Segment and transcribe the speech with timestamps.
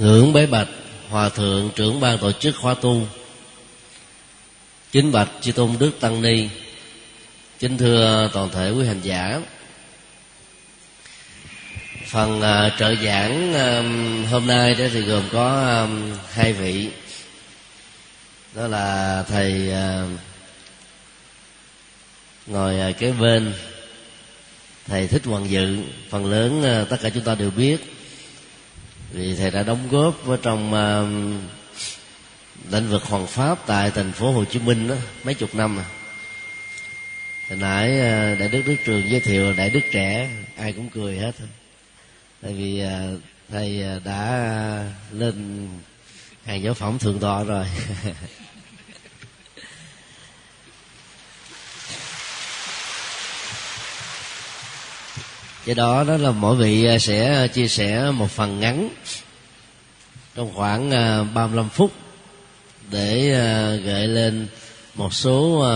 [0.00, 0.68] ngưỡng bế bạch
[1.08, 3.06] hòa thượng trưởng ban tổ chức khóa tu.
[4.92, 6.48] Chính bạch chư tôn đức tăng ni.
[7.58, 9.40] Kính thưa toàn thể quý hành giả.
[12.06, 16.88] Phần uh, trợ giảng um, hôm nay đó thì gồm có um, hai vị.
[18.54, 20.10] Đó là thầy uh,
[22.46, 23.52] ngồi uh, kế bên
[24.86, 25.78] thầy thích hoàng dự.
[26.10, 27.99] Phần lớn uh, tất cả chúng ta đều biết
[29.12, 31.08] vì thầy đã đóng góp ở trong uh,
[32.72, 35.84] lĩnh vực hoàng pháp tại thành phố hồ chí minh đó mấy chục năm rồi
[37.48, 41.18] hồi nãy uh, đại đức đức trường giới thiệu đại đức trẻ ai cũng cười
[41.18, 41.32] hết.
[42.42, 45.68] Tại vì uh, thầy đã lên
[46.44, 47.66] hàng giáo phẩm thượng tọa rồi.
[55.66, 58.88] do đó đó là mỗi vị à, sẽ à, chia sẻ một phần ngắn
[60.34, 61.92] trong khoảng à, 35 phút
[62.90, 63.28] để
[63.84, 64.46] gợi lên
[64.94, 65.66] một số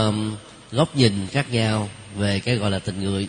[0.72, 3.28] góc nhìn khác nhau về cái gọi là tình người.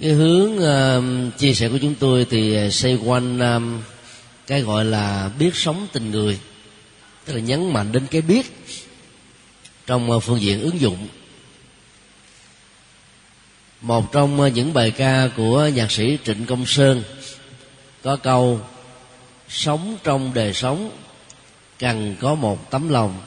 [0.00, 0.60] Cái hướng
[1.38, 3.38] chia sẻ của chúng tôi thì xoay quanh
[4.46, 6.38] cái gọi là biết sống tình người,
[7.24, 8.56] tức là nhấn mạnh đến cái biết
[9.86, 11.08] trong phương diện ứng dụng
[13.84, 17.02] một trong ờ, những bài ca của nhạc sĩ trịnh công sơn
[18.02, 18.60] có câu,
[19.48, 20.90] sống trong đời sống,
[21.78, 23.22] cần có một tấm lòng.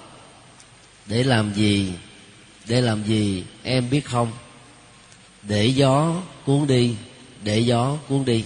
[1.05, 1.93] Để làm gì,
[2.65, 4.31] để làm gì em biết không?
[5.43, 6.95] Để gió cuốn đi,
[7.43, 8.45] để gió cuốn đi.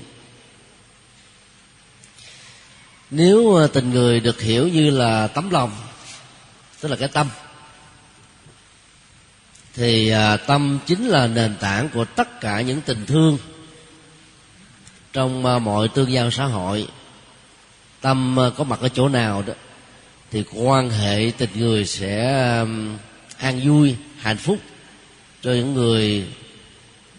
[3.11, 5.71] Nếu ờ, tình người được hiểu như là tấm lòng,
[6.79, 7.27] tức là cái tâm
[9.73, 13.37] thì à, tâm chính là nền tảng của tất cả những tình thương
[15.13, 16.87] trong à, mọi tương giao xã hội.
[18.01, 19.53] Tâm à, có mặt ở chỗ nào đó
[20.31, 22.25] thì quan hệ tình người sẽ
[23.37, 24.57] an vui hạnh phúc
[25.41, 26.27] cho những người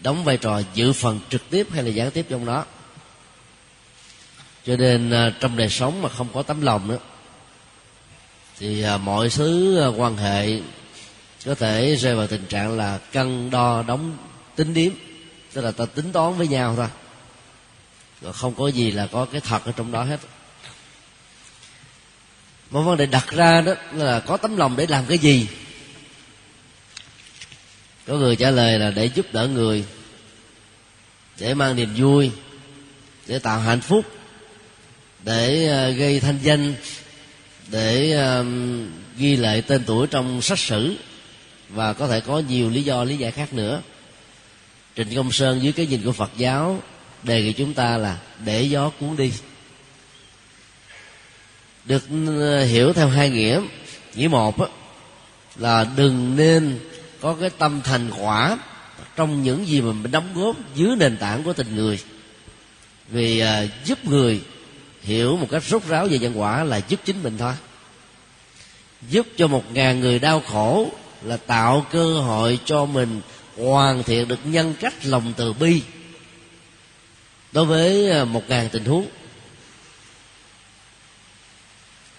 [0.01, 2.65] đóng vai trò dự phần trực tiếp hay là gián tiếp trong đó.
[4.65, 6.99] Cho nên à, trong đời sống mà không có tấm lòng nữa
[8.59, 10.59] thì à, mọi thứ à, quan hệ
[11.45, 14.17] có thể rơi vào tình trạng là cân đo đóng
[14.55, 14.91] tính điếm.
[15.53, 16.87] Tức là ta tính toán với nhau thôi.
[18.21, 20.19] Rồi không có gì là có cái thật ở trong đó hết.
[22.69, 25.47] Một vấn đề đặt ra đó là có tấm lòng để làm cái gì?
[28.07, 29.85] Có người trả lời là để giúp đỡ người,
[31.39, 32.31] để mang niềm vui,
[33.27, 34.05] để tạo hạnh phúc,
[35.23, 36.75] để ờ, gây thanh danh,
[37.67, 38.17] để
[39.17, 40.95] ghi lại tên tuổi trong sách sử
[41.73, 43.81] và có thể có nhiều lý do lý giải khác nữa.
[44.95, 46.81] Trịnh Công Sơn dưới cái nhìn của Phật giáo
[47.23, 49.33] đề nghị chúng ta là để gió cuốn đi.
[51.85, 53.61] Được ừ, hiểu theo hai nghĩa.
[54.15, 54.67] Nghĩa một á,
[55.55, 56.79] là đừng nên
[57.21, 58.57] có cái tâm thành quả
[59.15, 61.99] trong những gì mà mình đóng góp dưới nền tảng của tình người.
[63.09, 64.41] Vì à, giúp người
[65.01, 67.53] hiểu một cách rốt ráo về nhân quả là giúp chính mình thôi.
[69.09, 70.91] Giúp cho một ngàn người đau khổ
[71.23, 73.21] là tạo cơ hội cho mình
[73.57, 75.81] hoàn thiện được nhân cách lòng từ bi.
[77.51, 79.07] Đối với à, một ngàn tình huống.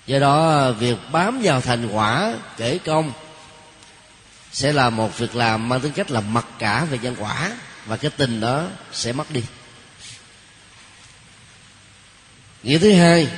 [0.06, 3.12] Do đó à, việc bám vào thành quả kể công
[4.52, 7.52] sẽ là một việc làm mang tính cách là mặc cả về nhân quả,
[7.86, 9.42] và cái tình đó sẽ mất đi.
[12.62, 13.28] Nghĩa thứ hai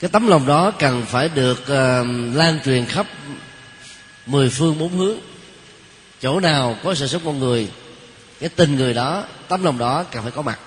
[0.00, 3.06] cái tấm lòng đó cần phải được uh, lan truyền khắp
[4.26, 5.18] mười phương bốn hướng.
[6.20, 7.68] Chỗ nào có sự sống con người
[8.40, 10.58] cái tình người đó tấm lòng đó cần phải có mặt.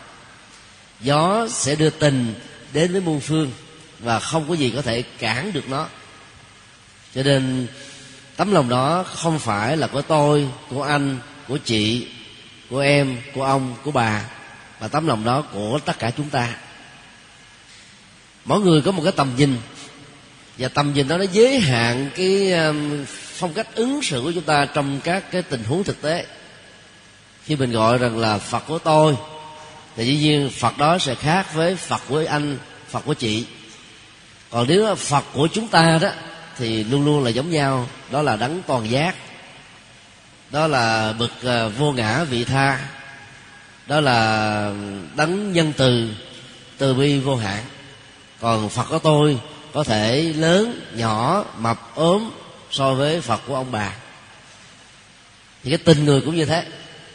[1.01, 2.33] Gió sẽ đưa tình
[2.73, 3.51] đến với muôn phương
[3.99, 5.87] và không có gì có thể cản được nó.
[7.15, 7.67] Cho nên
[8.35, 12.07] tấm lòng đó không phải là của tôi của anh của chị
[12.69, 14.23] của em của ông của bà.
[14.81, 16.55] Mà tấm lòng đó của tất cả chúng ta
[18.49, 19.57] mỗi người có một cái tầm nhìn.
[20.57, 24.43] Và tầm nhìn đó nó giới hạn cái um, phong cách ứng xử của chúng
[24.43, 26.25] ta trong các cái tình huống thực tế.
[27.45, 29.17] Khi mình gọi rằng là phật của tôi,
[29.95, 32.57] thì dĩ nhiên phật đó sẽ khác với phật của anh,
[32.89, 33.45] phật của chị.
[34.49, 36.09] Còn nếu là phật của chúng ta đó,
[36.57, 37.87] thì luôn luôn là giống nhau.
[38.11, 39.15] Đó là đấng toàn giác.
[40.51, 42.79] Đó là bậc ờ, vô ngã vị tha.
[43.87, 44.73] Đó là
[45.15, 46.09] đấng nhân từ
[46.77, 47.63] từ bi vô hạn
[48.41, 49.39] còn phật của tôi
[49.73, 52.31] có thể lớn, nhỏ, mập, ốm
[52.71, 53.93] so với phật của ông bà.
[55.63, 56.65] Thì cái tình người cũng như thế.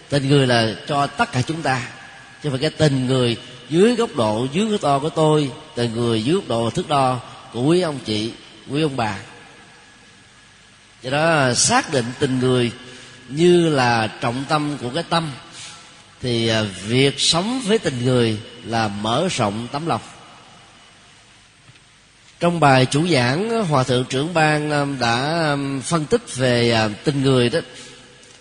[0.08, 1.88] Tình người là cho tất cả chúng ta.
[2.42, 3.36] Chứ phải cái tình người
[3.68, 7.20] dưới góc độ, dưới góc to của tôi, tình người dưới góc độ thước đo
[7.52, 8.32] của quý ông chị,
[8.70, 9.16] quý ông bà.
[11.02, 12.72] Do đó, xác định tình người
[13.28, 15.30] như là trọng tâm của cái tâm,
[16.20, 20.00] thì à, việc sống với tình người là mở rộng tấm lòng
[22.40, 26.94] trong bài chủ giảng, hòa thượng trưởng ban um, đã um, phân tích về um,
[27.04, 27.60] tình người đó.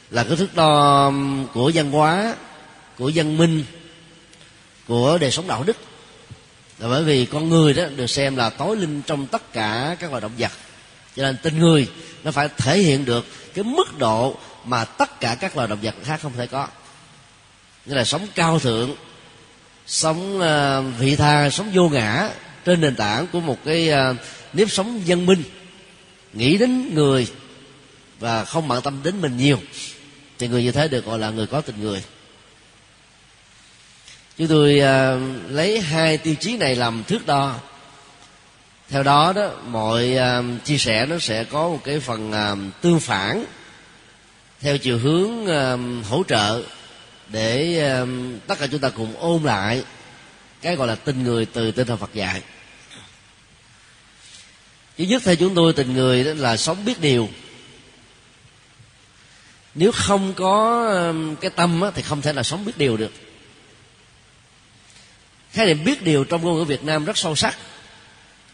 [0.09, 1.11] Là cái thước đo
[1.53, 2.35] của văn hóa,
[2.97, 3.65] của văn minh,
[4.87, 5.77] của đời sống đạo đức.
[6.79, 10.09] Là bởi vì con người đó được xem là tối linh trong tất cả các
[10.09, 10.51] loài động vật.
[11.15, 11.89] Cho nên tình người
[12.23, 15.95] nó phải thể hiện được cái mức độ mà tất cả các loài động vật
[16.03, 16.67] khác không thể có.
[17.85, 18.95] Nghĩa là sống cao thượng,
[19.87, 22.29] sống uh, vị tha, sống vô ngã
[22.65, 24.15] trên nền tảng của một cái ờ,
[24.53, 25.43] nếp sống văn minh
[26.33, 27.27] nghĩ đến người
[28.19, 29.59] và không bận tâm đến mình nhiều.
[30.39, 32.03] Thì người như thế được gọi là người có tình người.
[34.37, 37.55] Chúng tôi uh, lấy hai tiêu chí này làm thước đo.
[38.89, 42.99] Theo đó đó mọi uh, chia sẻ nó sẽ có một cái phần uh, tương
[42.99, 43.45] phản
[44.61, 46.63] theo chiều hướng uh, hỗ trợ
[47.29, 48.09] để uh,
[48.47, 49.83] tất cả chúng ta cùng ôn lại
[50.63, 52.41] cái gọi là tình người từ tinh thần Phật dạy.
[54.97, 57.29] Thứ nhất theo chúng tôi tình người đó là sống biết điều.
[59.75, 63.11] Nếu không có um, cái tâm á, thì không thể là sống biết điều được.
[65.51, 67.57] Khái niệm biết điều trong ngôn ngữ việt nam rất sâu sắc.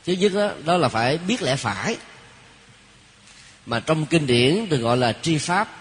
[0.05, 1.97] Thứ nhất đó, đó là phải biết lẽ phải.
[3.65, 5.75] Mà trong kinh điển được gọi là tri pháp.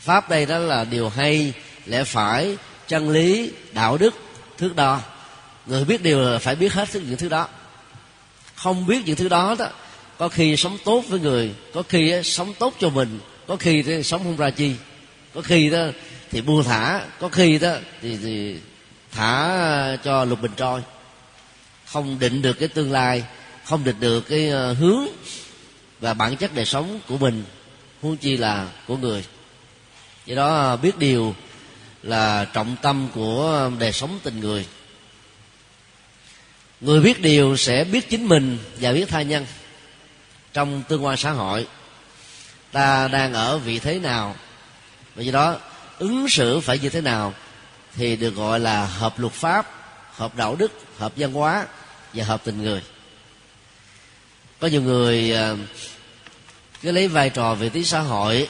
[0.00, 1.52] Pháp đây đó là điều hay
[1.86, 2.56] lẽ phải
[2.88, 4.14] chân lý đạo đức
[4.58, 5.00] thước đo
[5.68, 7.48] người biết điều là phải biết hết những thứ đó.
[8.54, 9.68] Không biết những thứ đó đó
[10.18, 14.02] có khi sống tốt với người có khi sống tốt cho mình có khi thì
[14.02, 14.74] sống không ra chi.
[15.34, 15.86] Có khi đó
[16.30, 18.56] thì buông thả có khi đó thì, thì
[19.12, 20.82] thả cho lục bình trôi.
[21.86, 23.24] Không định được cái tương lai
[23.68, 25.06] không định được cái ờ, hướng
[26.00, 27.44] và bản chất đời sống của mình
[28.02, 29.24] huống chi là của người.
[30.26, 31.34] Do đó ờ, biết điều
[32.02, 34.66] là trọng tâm của đời sống tình người
[36.80, 39.46] người biết điều sẽ biết chính mình và biết tha nhân.
[40.52, 41.66] Trong tương quan xã hội,
[42.72, 44.36] ta đang ở vị thế nào?
[45.14, 45.56] Và do đó,
[45.98, 47.34] ứng xử phải như thế nào
[47.96, 49.66] thì được gọi là hợp luật pháp,
[50.12, 51.66] hợp đạo đức, hợp văn hóa
[52.14, 52.82] và hợp tình người.
[54.58, 55.54] Có nhiều người à,
[56.82, 58.48] cứ lấy vai trò vị trí xã hội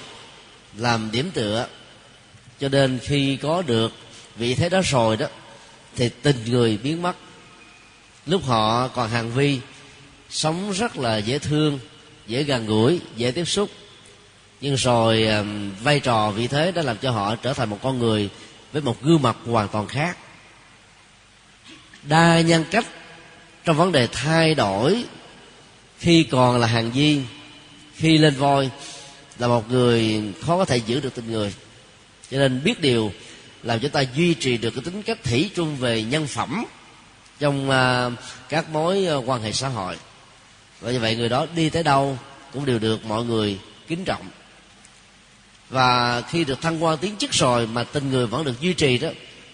[0.76, 1.66] làm điểm tựa,
[2.60, 3.92] cho nên khi có được
[4.36, 5.26] vị thế đó rồi đó,
[5.96, 7.16] thì tình người biến mất
[8.28, 9.60] lúc họ còn hàng vi,
[10.30, 11.78] sống rất là dễ thương,
[12.26, 13.70] dễ gần gũi, dễ tiếp xúc.
[14.60, 15.28] Nhưng rồi
[15.82, 18.30] vai trò, vị thế đã làm cho họ trở thành một con người
[18.72, 20.18] với một gương mặt hoàn toàn khác.
[22.02, 22.86] Đa nhân cách
[23.64, 25.04] trong vấn đề thay đổi
[25.98, 27.20] khi còn là hàng vi,
[27.94, 28.70] khi lên voi
[29.38, 31.54] là một người khó có thể giữ được tình người.
[32.30, 33.12] Cho nên biết điều
[33.62, 36.64] làm chúng ta duy trì được cái tính cách thủy chung về nhân phẩm
[37.38, 38.12] trong uh,
[38.48, 39.96] các mối uh, quan hệ xã hội.
[40.80, 42.18] Và như vậy người đó đi tới đâu
[42.52, 43.58] cũng đều được mọi người
[43.88, 44.30] kính trọng.
[45.70, 48.98] Và khi được thăng quan tiến chức rồi mà tình người vẫn được duy trì
[48.98, 49.08] đó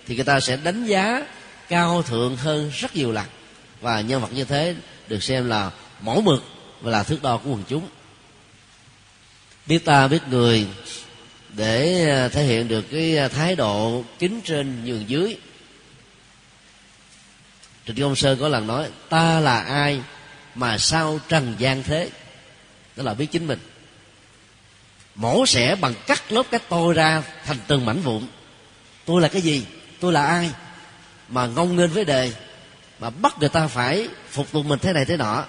[0.06, 1.26] thì người ta sẽ đánh giá
[1.68, 3.26] cao thượng hơn rất nhiều lần.
[3.80, 4.74] Và nhân vật như thế
[5.08, 6.44] được xem là mẫu mực
[6.80, 7.88] và là thước đo của quần chúng.
[9.66, 10.66] Biết ta biết người
[11.48, 15.36] để à, thể hiện được cái thái độ kính trên nhường dưới.
[17.86, 20.00] Trịnh Công Sơn có lần nói, Ta là ai
[20.54, 22.10] mà sao trần gian thế?
[22.96, 23.58] Đó là biết chính mình.
[25.14, 28.26] Mổ xẻ bằng cắt lớp cái tôi ra thành từng mảnh vụn.
[29.04, 29.66] Tôi là cái gì?
[30.00, 30.50] Tôi là ai
[31.28, 32.32] mà ngông nghênh với đề
[32.98, 35.44] mà bắt người ta phải phục tùng mình thế này thế nọ,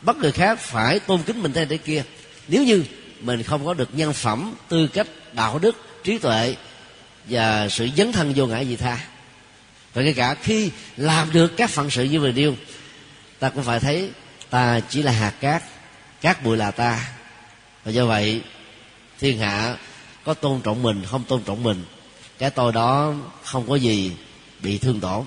[0.00, 2.02] bắt người khác phải tôn kính mình thế này thế kia.
[2.48, 2.84] Nếu như
[3.20, 6.56] mình không có được nhân phẩm, tư cách, đạo đức, trí tuệ
[7.24, 8.98] và sự dấn thân vô ngã gì tha?
[9.96, 12.54] Và kể cả khi làm được các phận sự như vừa điêu
[13.38, 14.10] ta cũng phải thấy
[14.50, 15.62] ta chỉ là hạt cát
[16.20, 17.08] cát bụi là ta.
[17.84, 18.40] Và do vậy
[19.18, 19.76] thiên hạ
[20.24, 21.84] có tôn trọng mình không tôn trọng mình
[22.38, 24.12] cái tôi đó không có gì
[24.60, 25.24] bị thương tổn.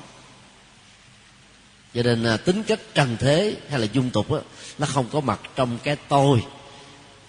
[1.94, 4.42] Cho nên à, tính cách trần thế hay là dung tục đó,
[4.78, 6.44] nó không có mặt trong cái tôi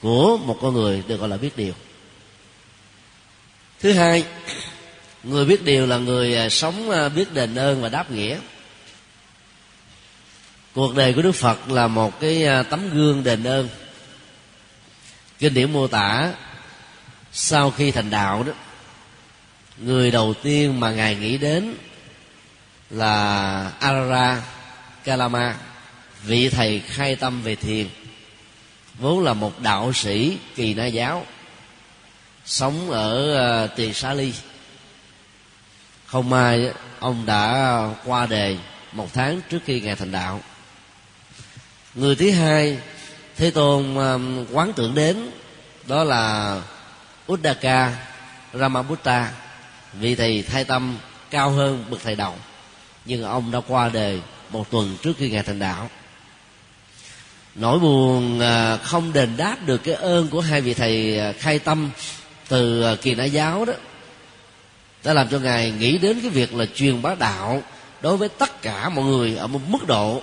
[0.00, 1.74] của một con người được gọi là biết điều.
[3.80, 4.24] Thứ hai
[5.22, 8.38] người biết điều là người à, sống à, biết đền ơn và đáp nghĩa.
[10.74, 13.68] Cuộc đời của đức phật là một cái à, tấm gương đền ơn.
[15.38, 16.32] Kinh điển mô tả,
[17.32, 18.52] sau khi thành đạo đó,
[19.78, 21.74] người đầu tiên mà ngài nghĩ đến
[22.90, 24.42] là Arara
[25.04, 25.56] Kalama
[26.22, 27.88] vị thầy khai tâm về thiền.
[28.98, 31.26] Vốn là một đạo sĩ kỳ na giáo,
[32.44, 34.32] sống ở tiền xá ly
[36.10, 38.56] không may, ông đã qua đề
[38.92, 40.40] một tháng trước khi ngài thành đạo.
[41.94, 42.78] Người thứ hai,
[43.36, 45.30] thế tôn um, quán tưởng đến,
[45.86, 46.56] đó là
[47.32, 47.92] Uddaka
[48.54, 49.32] Ramabutta
[49.92, 50.98] vị thầy thay tâm
[51.30, 52.34] cao hơn bậc thầy đầu
[53.04, 55.90] nhưng ông đã qua đời một tuần trước khi ngài thành đạo.
[57.54, 61.58] Nỗi buồn à, không đền đáp được cái ơn của hai vị thầy à, khai
[61.58, 61.90] tâm
[62.48, 63.72] từ à, kỳ nã giáo đó
[65.04, 67.62] đã làm cho ngài nghĩ đến cái việc là truyền bá đạo
[68.00, 70.22] đối với tất cả mọi người ở một mức độ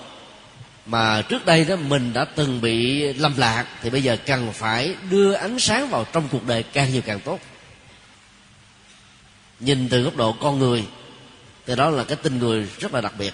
[0.88, 4.96] mà trước đây đó mình đã từng bị lâm lạc, thì bây giờ cần phải
[5.10, 7.40] đưa ánh sáng vào trong cuộc đời càng nhiều càng tốt.
[9.60, 10.86] Nhìn từ góc độ con người,
[11.66, 13.34] thì đó là cái tình người rất là đặc biệt.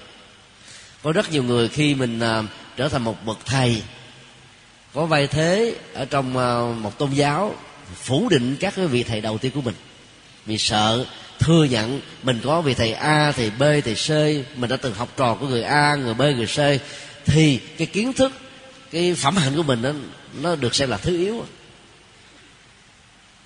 [1.03, 2.43] Có rất nhiều người khi mình à,
[2.77, 3.81] trở thành một bậc thầy,
[4.93, 7.55] có vai thế ở trong à, một tôn giáo,
[7.95, 9.75] phủ định các cái vị thầy đầu tiên của mình.
[10.45, 11.05] Vì sợ
[11.39, 14.09] thừa nhận mình có vị thầy a, thầy b, thầy c,
[14.57, 16.81] mình đã từng học trò của người a, người b, người c.
[17.25, 18.31] Thì cái kiến thức,
[18.91, 19.91] cái phẩm hạnh của mình nó
[20.41, 21.45] nó được xem là thứ yếu.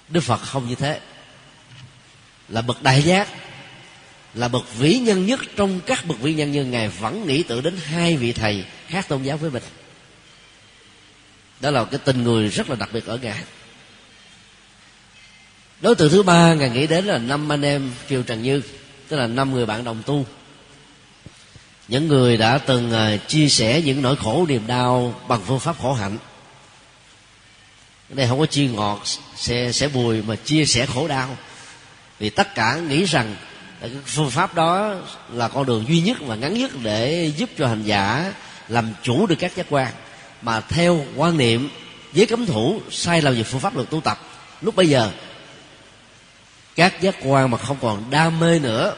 [0.10, 1.00] Đức phật không như thế.
[2.50, 3.28] Là bậc đại giác,
[4.34, 7.62] là bậc vĩ nhân nhất trong các bậc vĩ nhân như ngài vẫn nghĩ tự
[7.62, 9.64] đến hai vị thầy khác tôn giáo với mình.
[11.60, 13.44] Đó là cái tình người rất là đặc biệt ở ngài
[15.82, 18.62] đối tượng thứ ba, ngài nghĩ đến là năm anh em kiều trần như,
[19.08, 20.26] tức là năm người bạn đồng tu.
[21.88, 25.76] Những người đã từng à, chia sẻ những nỗi khổ, niềm đau bằng phương pháp
[25.82, 26.18] khổ hạnh.
[28.10, 29.02] Cái này không có chia ngọt,
[29.36, 31.38] sẽ sẽ bùi mà chia sẻ khổ đau.
[32.20, 33.36] Vì tất cả nghĩ rằng
[33.82, 34.96] cái phương pháp đó
[35.34, 38.34] là con đường duy nhất và ngắn nhất để giúp cho hành giả
[38.68, 39.94] làm chủ được các giác quan.
[40.42, 41.70] Mà theo quan niệm
[42.14, 44.20] với cấm thủ, sai lầm về phương pháp luật tu tập,
[44.62, 45.12] lúc bây giờ
[46.78, 48.96] các giác quan mà không còn đam mê nữa,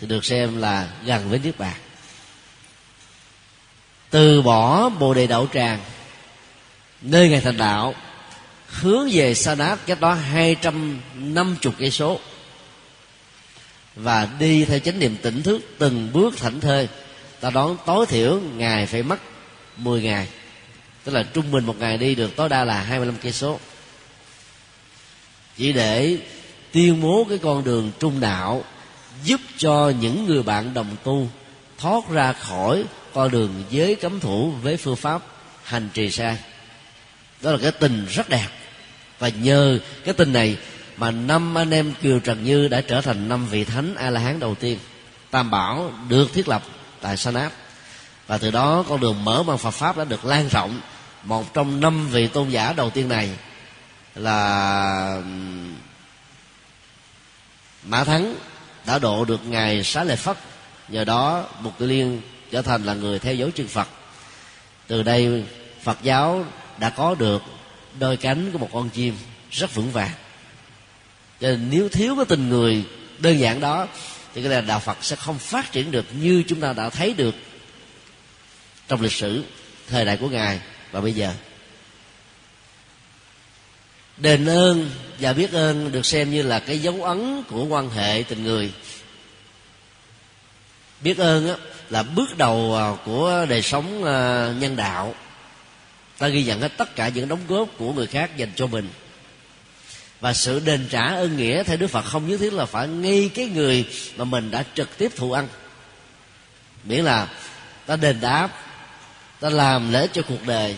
[0.00, 1.76] thì được xem là gần với niết bàn.
[4.10, 5.80] Từ bỏ bồ đề đậu tràng,
[7.02, 7.94] nơi ngày thành đạo,
[8.66, 12.20] hướng về sa nát cách đó hai trăm năm chục cây số,
[13.96, 16.88] và đi theo chánh niệm tỉnh thức từng bước thảnh thơi,
[17.40, 19.18] ta đón tối thiểu ngày phải mất
[19.76, 20.28] 10 ngày.
[21.04, 23.60] Tức là trung bình một ngày đi được tối đa là 25 cây số.
[25.56, 26.18] Chỉ để
[26.74, 28.64] tuyên bố cái con đường trung đạo,
[29.24, 31.28] giúp cho những người bạn đồng tu
[31.78, 35.22] thoát ra khỏi con đường giới cấm thủ với phương pháp
[35.62, 36.38] hành trì sai
[37.42, 38.48] đó là cái tình rất đẹp.
[39.18, 40.56] Và nhờ cái tình này
[40.96, 44.20] mà năm anh em kiều trần như đã trở thành năm vị thánh a la
[44.20, 44.78] hán đầu tiên.
[45.30, 46.62] Tam bảo được thiết lập
[47.00, 47.52] tại sanat
[48.26, 50.80] và từ đó con đường mở bằng phật pháp đã được lan rộng.
[51.24, 53.30] Một trong năm vị tôn giả đầu tiên này
[54.14, 55.22] là
[57.84, 58.34] mã thắng
[58.86, 60.36] đã độ được ngài xá lợi phất,
[60.88, 63.88] nhờ đó mục tử liên trở thành là người theo dấu chân phật.
[64.86, 65.44] Từ đây,
[65.82, 66.44] phật giáo
[66.78, 67.42] đã có được
[67.98, 69.16] đôi cánh của một con chim
[69.50, 70.12] rất vững vàng.
[71.40, 72.84] Cho nên nếu thiếu cái tình người
[73.18, 73.86] đơn giản đó,
[74.34, 77.14] thì cái là đạo phật sẽ không phát triển được như chúng ta đã thấy
[77.14, 77.34] được
[78.88, 79.44] trong lịch sử
[79.88, 80.60] thời đại của ngài.
[80.92, 81.32] Và bây giờ
[84.16, 88.24] đền ơn và biết ơn được xem như là cái dấu ấn của quan hệ
[88.28, 88.72] tình người.
[91.00, 91.54] Biết ơn á,
[91.90, 95.14] là bước đầu à, của đời sống à, nhân đạo.
[96.18, 98.88] Ta ghi nhận hết tất cả những đóng góp của người khác dành cho mình.
[100.20, 103.30] Và sự đền trả ơn nghĩa theo đức phật không nhất thiết là phải ngay
[103.34, 105.48] cái người mà mình đã trực tiếp thụ ăn.
[106.84, 107.28] Miễn là
[107.86, 108.48] ta đền đáp
[109.40, 110.76] ta làm lễ cho cuộc đời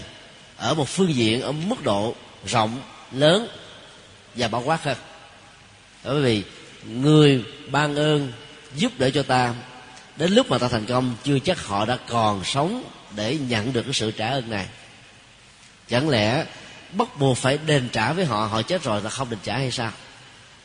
[0.56, 2.14] ở một phương diện ở mức độ
[2.46, 2.80] rộng
[3.12, 3.48] lớn
[4.34, 4.96] và bao quát hơn
[6.06, 6.42] bởi vì
[6.84, 8.32] người ban ơn
[8.74, 9.54] giúp đỡ cho ta,
[10.16, 12.84] đến lúc mà ta thành công, chưa chắc họ đã còn sống
[13.16, 14.66] để nhận được cái sự trả ơn này.
[15.88, 16.44] Chẳng lẽ
[16.92, 19.70] bắt buộc phải đền trả với họ họ chết rồi là không đền trả hay
[19.70, 19.90] sao?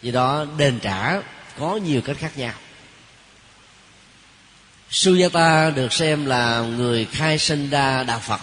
[0.02, 1.22] Vì đó, đền trả
[1.60, 2.54] có nhiều cách khác nhau.
[4.92, 8.42] Sujata được xem là người khai sinh ra đạo Phật.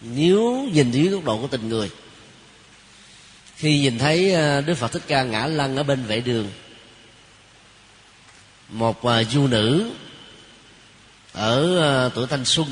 [0.00, 1.90] Nếu nhìn dưới góc độ của tình người
[3.56, 6.50] khi nhìn thấy ờ, Đức Phật Thích Ca ngã lăn ở bên vệ đường,
[8.68, 9.90] Một ờ, du nữ
[11.32, 12.66] Ở ờ, tuổi thanh xuân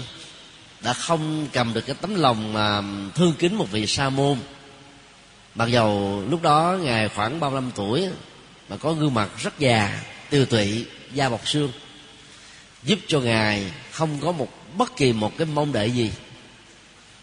[0.80, 2.82] đã không cầm được cái tấm lòng mà
[3.14, 4.38] thương kính một vị sa môn.
[5.54, 8.08] Mặc dầu lúc đó ngài khoảng 35 tuổi,
[8.68, 10.00] mà có gương mặt rất già,
[10.30, 11.72] tiêu tụy, da bọc xương,
[12.82, 16.12] giúp cho ngài không có một bất kỳ một cái mong đợi gì.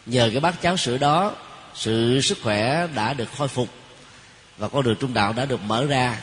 [0.05, 1.35] Nhờ cái bát cháo sữa đó
[1.75, 3.69] sự sức khỏe đã được khôi phục
[4.57, 6.17] và con đường trung đạo đã được mở ra.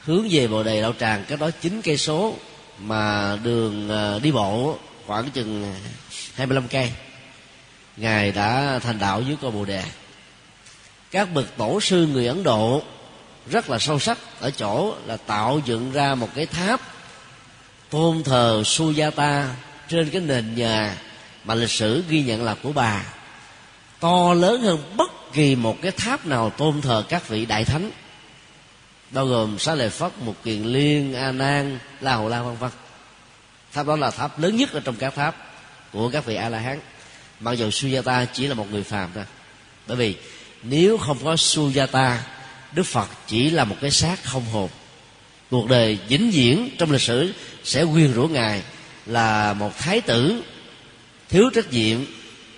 [0.00, 2.34] Hướng về bồ đề đạo tràng, cái đó chín cây số
[2.78, 5.74] mà đường à, đi bộ khoảng chừng
[6.34, 6.92] 25 cây.
[7.96, 9.84] Ngài đã thành đạo dưới con bồ đề.
[11.10, 12.82] Các bậc tổ sư người ấn độ
[13.50, 16.80] rất là sâu sắc ở chỗ là tạo dựng ra một cái tháp
[17.90, 19.44] tôn thờ Sujata
[19.88, 20.96] trên cái nền nhà
[21.44, 23.02] mà lịch sử ghi nhận là của bà
[24.00, 27.90] to lớn hơn bất kỳ một cái tháp nào tôn thờ các vị đại thánh.
[29.10, 32.70] Bao gồm xá lợi phất một kiền liên, a nan, la hầu la vân vân.
[33.72, 35.36] Tháp đó là tháp lớn nhất ở trong các tháp
[35.92, 36.80] của các vị a la hán
[37.40, 39.24] mặc dù sujata chỉ là một người phàm thôi.
[39.86, 40.16] Bởi vì
[40.62, 42.16] nếu không có sujata,
[42.72, 44.68] đức phật chỉ là một cái xác không hồn.
[45.50, 47.32] Cuộc đời vĩnh viễn trong lịch sử
[47.64, 48.62] sẽ quyên rủa ngài
[49.06, 50.42] là một thái tử
[51.28, 51.98] thiếu trách nhiệm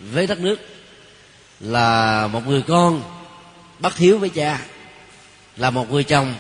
[0.01, 0.61] với đất nước
[1.61, 3.03] là một người con
[3.79, 4.61] bất hiếu với cha,
[5.57, 6.35] là một người chồng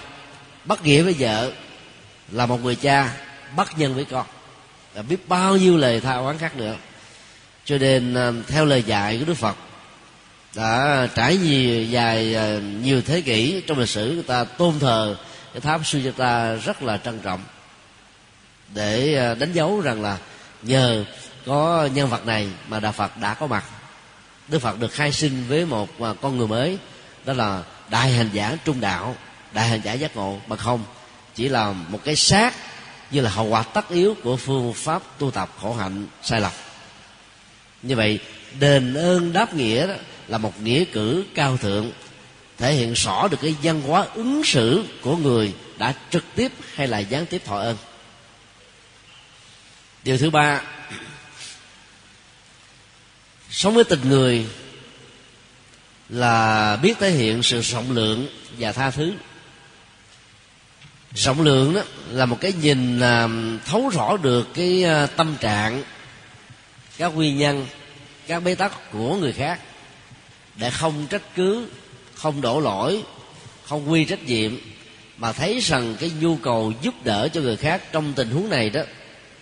[0.64, 1.52] bất nghĩa với vợ,
[2.30, 3.16] là một người cha
[3.56, 4.26] bất nhân với con.
[4.94, 6.76] Là biết bao nhiêu lời tha oán khác nữa.
[7.64, 9.56] Cho nên à, theo lời dạy của đức phật,
[10.54, 15.16] đã trải nhiều, dài à, nhiều thế kỷ trong lịch sử, người ta tôn thờ
[15.52, 17.40] cái tháp Sujata rất là trân trọng
[18.74, 20.18] để à, đánh dấu rằng là
[20.62, 21.04] nhờ
[21.46, 23.64] có nhân vật này mà đạo Phật đã có mặt.
[24.50, 26.78] Đức Phật được khai sinh với một à, con người mới,
[27.24, 29.16] đó là đại hành giả trung đạo,
[29.52, 30.84] đại hành giả giác ngộ mà không
[31.34, 32.54] chỉ là một cái xác
[33.10, 36.52] như là hậu quả tất yếu của phương pháp tu tập khổ hạnh sai lầm.
[37.82, 38.18] Như vậy,
[38.58, 39.94] đền ơn đáp nghĩa đó
[40.28, 41.90] là một nghĩa cử cao thượng,
[42.58, 46.88] thể hiện rõ được cái văn hóa ứng xử của người đã trực tiếp hay
[46.88, 47.76] là gián tiếp thọ ơn.
[50.04, 50.60] Điều thứ ba
[53.50, 54.46] sống với tình người
[56.08, 59.12] là biết thể hiện sự rộng lượng và tha thứ.
[61.14, 63.28] Rộng lượng đó là một cái nhìn à,
[63.66, 65.82] thấu rõ được cái à, tâm trạng,
[66.98, 67.66] các nguyên nhân,
[68.26, 69.60] các bế tắc của người khác
[70.56, 71.68] để không trách cứ,
[72.14, 73.02] không đổ lỗi,
[73.64, 74.56] không quy trách nhiệm,
[75.16, 78.70] mà thấy rằng cái nhu cầu giúp đỡ cho người khác trong tình huống này
[78.70, 78.82] đó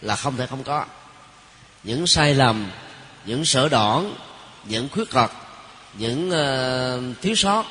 [0.03, 0.85] là không thể không có.
[1.85, 2.71] Những sai lầm
[3.26, 4.14] những sở đoản
[4.64, 5.33] những khuyết tật
[5.98, 7.64] những uh, thiếu sót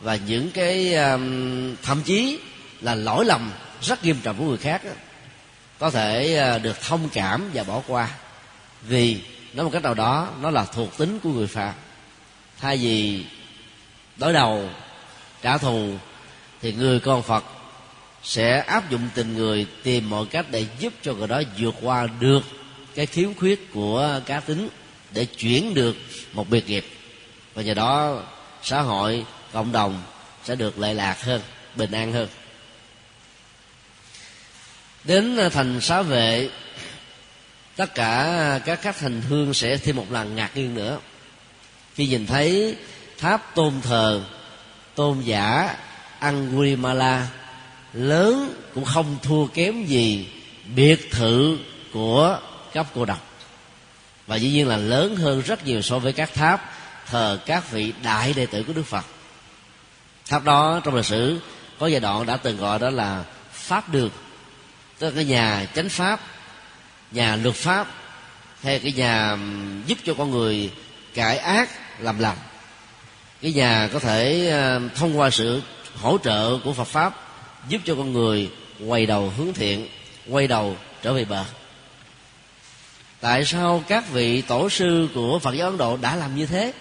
[0.00, 2.38] và những cái um, thậm chí
[2.80, 3.52] là lỗi lầm
[3.82, 4.90] rất nghiêm trọng của người khác đó,
[5.78, 8.08] có thể uh, được thông cảm và bỏ qua.
[8.82, 9.20] Vì
[9.52, 11.74] nói một cách nào đó nó là thuộc tính của người phạm.
[12.60, 13.24] Thay vì
[14.16, 14.68] đối đầu
[15.42, 15.92] trả thù
[16.62, 17.44] thì người con phật
[18.22, 22.08] sẽ áp dụng tình người tìm mọi cách để giúp cho người đó vượt qua
[22.20, 22.42] được
[22.96, 24.68] cái khiếm khuyết của cá tính
[25.12, 25.96] để chuyển được
[26.32, 26.86] một biệt nghiệp.
[27.54, 28.22] Và nhờ đó,
[28.62, 30.02] xã hội, cộng đồng
[30.44, 31.40] sẽ được lệ lạc hơn,
[31.74, 32.28] bình an hơn.
[35.04, 36.48] Đến thành xá vệ,
[37.76, 40.98] tất cả các khách hành hương sẽ thêm một lần ngạc nhiên nữa.
[41.94, 42.76] Khi nhìn thấy
[43.18, 44.22] tháp tôn thờ,
[44.94, 45.76] tôn giả
[46.18, 47.28] Angulimala,
[47.92, 50.28] lớn cũng không thua kém gì
[50.74, 51.58] biệt thự
[51.92, 52.40] của
[52.76, 53.26] cấp cô độc.
[54.26, 56.72] Và dĩ nhiên là lớn hơn rất nhiều so với các tháp,
[57.06, 59.04] thờ các vị đại đệ tử của đức phật.
[60.28, 61.40] Tháp đó trong lịch sử
[61.78, 64.10] có giai đoạn đã từng gọi đó là pháp đường.
[64.98, 66.20] Tức là cái nhà chánh pháp,
[67.10, 67.86] nhà luật pháp,
[68.62, 69.36] hay cái nhà
[69.86, 70.72] giúp cho con người
[71.14, 71.68] cải ác,
[72.00, 72.36] làm lành.
[73.42, 74.52] Cái nhà có thể
[74.94, 75.62] thông qua sự
[76.00, 77.14] hỗ trợ của phật pháp
[77.68, 78.50] giúp cho con người
[78.86, 79.88] quay đầu hướng thiện,
[80.28, 81.44] quay đầu trở về bờ
[83.26, 86.72] tại sao các vị tổ sư của phật giáo ấn độ đã làm như thế?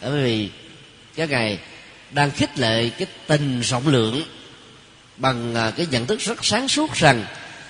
[0.00, 0.50] Bởi vì
[1.14, 1.58] các ngài
[2.10, 4.22] đang khích lệ cái tình rộng lượng
[5.16, 7.24] bằng à, cái nhận thức rất sáng suốt rằng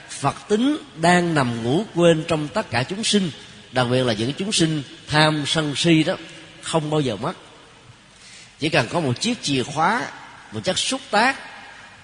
[0.09, 3.31] phật tính đang nằm ngủ quên trong tất cả chúng sinh,
[3.73, 6.17] đặc biệt là những chúng sinh tham sân si đó,
[6.63, 7.33] không bao giờ mất.
[8.59, 10.07] Chỉ cần có một chiếc chìa khóa,
[10.53, 11.37] một chất xúc tác,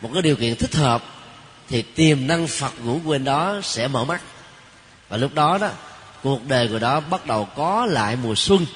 [0.00, 1.04] một cái điều kiện thích hợp,
[1.68, 4.22] thì tiềm năng phật ngủ quên đó sẽ mở mắt
[5.10, 5.70] và lúc đó đó,
[6.22, 8.66] cuộc đời của đó bắt đầu có lại mùa xuân.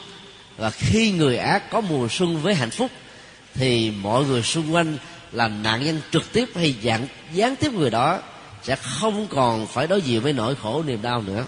[0.56, 2.90] Và khi người ác có mùa xuân với hạnh phúc,
[3.54, 4.98] thì mọi người xung quanh
[5.32, 8.20] là nạn nhân trực tiếp hay dạng gián tiếp người đó
[8.62, 11.44] sẽ không còn phải đối diện với nỗi khổ niềm đau nữa.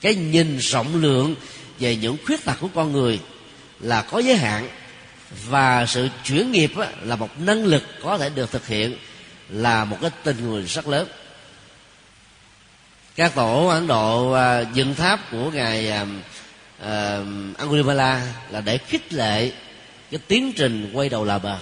[0.00, 1.34] Cái nhìn rộng lượng
[1.78, 3.20] về những khuyết tật của con người
[3.80, 4.68] là có giới hạn,
[5.48, 8.96] và sự chuyển nghiệp là một năng lực có thể được thực hiện
[9.48, 11.08] là một cái tình người rất lớn
[13.16, 16.06] các tổ ấn độ à, dựng tháp của ngài à,
[16.82, 17.18] à,
[17.58, 19.50] Angulimala là để khích lệ
[20.10, 21.58] cái tiến trình quay đầu là bờ.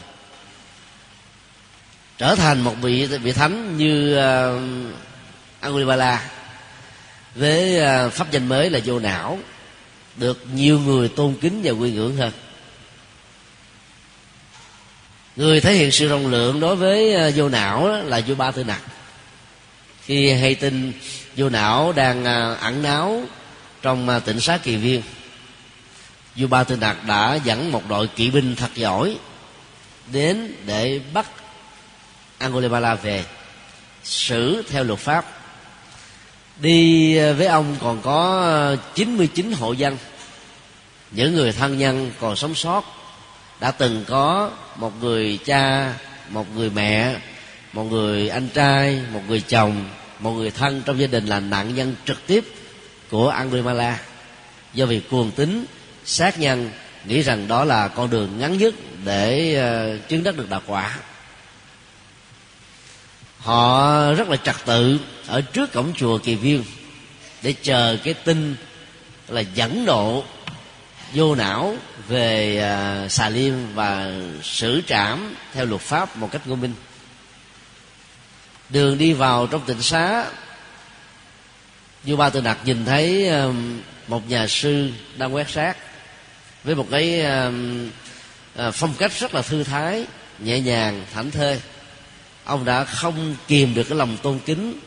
[2.18, 4.62] Trở thành một vị vị thánh như uh,
[5.60, 6.30] Angulimala
[7.34, 9.38] với uh, pháp danh mới là vô não
[10.16, 12.32] được nhiều người tôn kính và quy ngưỡng hơn.
[15.36, 18.80] Người thể hiện sự rộng lượng đối với vô não là vua ba tư nặc.
[20.04, 20.92] Khi hay tin
[21.36, 23.22] vô não đang à, ẩn náu
[23.82, 25.02] trong tịnh tỉnh xá kỳ viên.
[26.36, 29.16] Vua ba tư nặc đã dẫn một đội kỵ binh thật giỏi
[30.12, 31.26] đến để bắt
[32.38, 33.24] Angulimala về
[34.04, 35.24] xử theo luật pháp.
[36.60, 39.96] Đi à, với ông còn có 99 hộ dân.
[41.10, 42.84] Những người thân nhân còn sống sót.
[43.60, 45.94] Đã từng có một người cha,
[46.28, 47.16] một người mẹ,
[47.72, 49.84] một người anh trai, một người chồng
[50.18, 52.44] một người thân trong gia đình là nạn nhân trực tiếp
[53.10, 54.00] của Angulimala
[54.74, 55.64] do vì cuồng tính
[56.04, 56.70] sát nhân
[57.04, 58.74] nghĩ rằng đó là con đường ngắn nhất
[59.04, 60.98] để ờ, chứng đắc được đạo quả.
[63.38, 66.64] Họ rất là trật tự ở trước cổng chùa kỳ viên
[67.42, 68.56] để chờ cái tin
[69.28, 70.24] là dẫn độ
[71.14, 71.76] vô não
[72.08, 76.74] về ờ, xà liêm và xử trảm theo luật pháp một cách ngôn minh
[78.74, 80.26] đường đi vào trong tịnh xá.
[82.04, 85.76] Vua ba tư nặc nhìn thấy um, một nhà sư đang quét rác
[86.64, 87.90] với một cái um,
[88.54, 90.04] ờ, phong cách rất là thư thái,
[90.38, 91.60] nhẹ nhàng, thảnh thơi.
[92.44, 94.80] Ông đã không kìm được cái lòng tôn kính,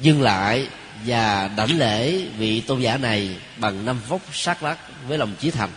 [0.00, 0.68] dừng lại
[1.06, 5.50] và đảnh lễ vị tôn giả này bằng năm phút sát lắc với lòng chí
[5.50, 5.70] thành.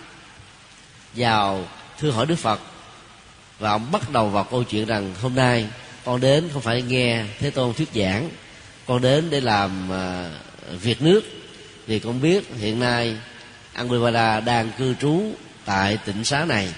[1.13, 1.67] Vào
[1.99, 2.59] thưa hỏi đức phật,
[3.59, 5.67] và ông bắt đầu vào câu chuyện rằng hôm nay
[6.05, 8.29] con đến không phải nghe thế tôn thuyết giảng.
[8.85, 10.29] Con đến để làm à,
[10.81, 11.21] việc nước.
[11.87, 13.17] Vì con biết hiện nay
[13.73, 15.21] Angulimala đang cư trú
[15.65, 16.73] tại tỉnh xá này.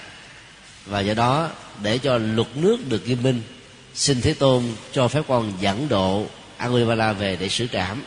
[0.86, 1.50] Và do đó,
[1.82, 3.42] để cho luật nước được nghiêm minh,
[3.94, 8.02] xin thế tôn cho phép con dẫn độ Angulimala về để xử trảm.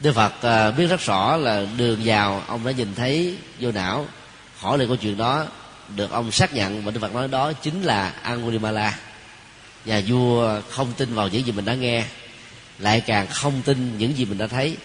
[0.00, 4.06] Đức Phật à, biết rất rõ là đường vào, ông đã nhìn thấy vô não.
[4.58, 5.46] Hỏi lại câu chuyện đó,
[5.96, 8.98] được ông xác nhận và Đức Phật nói đó chính là Angulimala
[9.84, 12.04] và vua không tin vào những gì mình đã nghe,
[12.78, 14.76] lại càng không tin những gì mình đã thấy.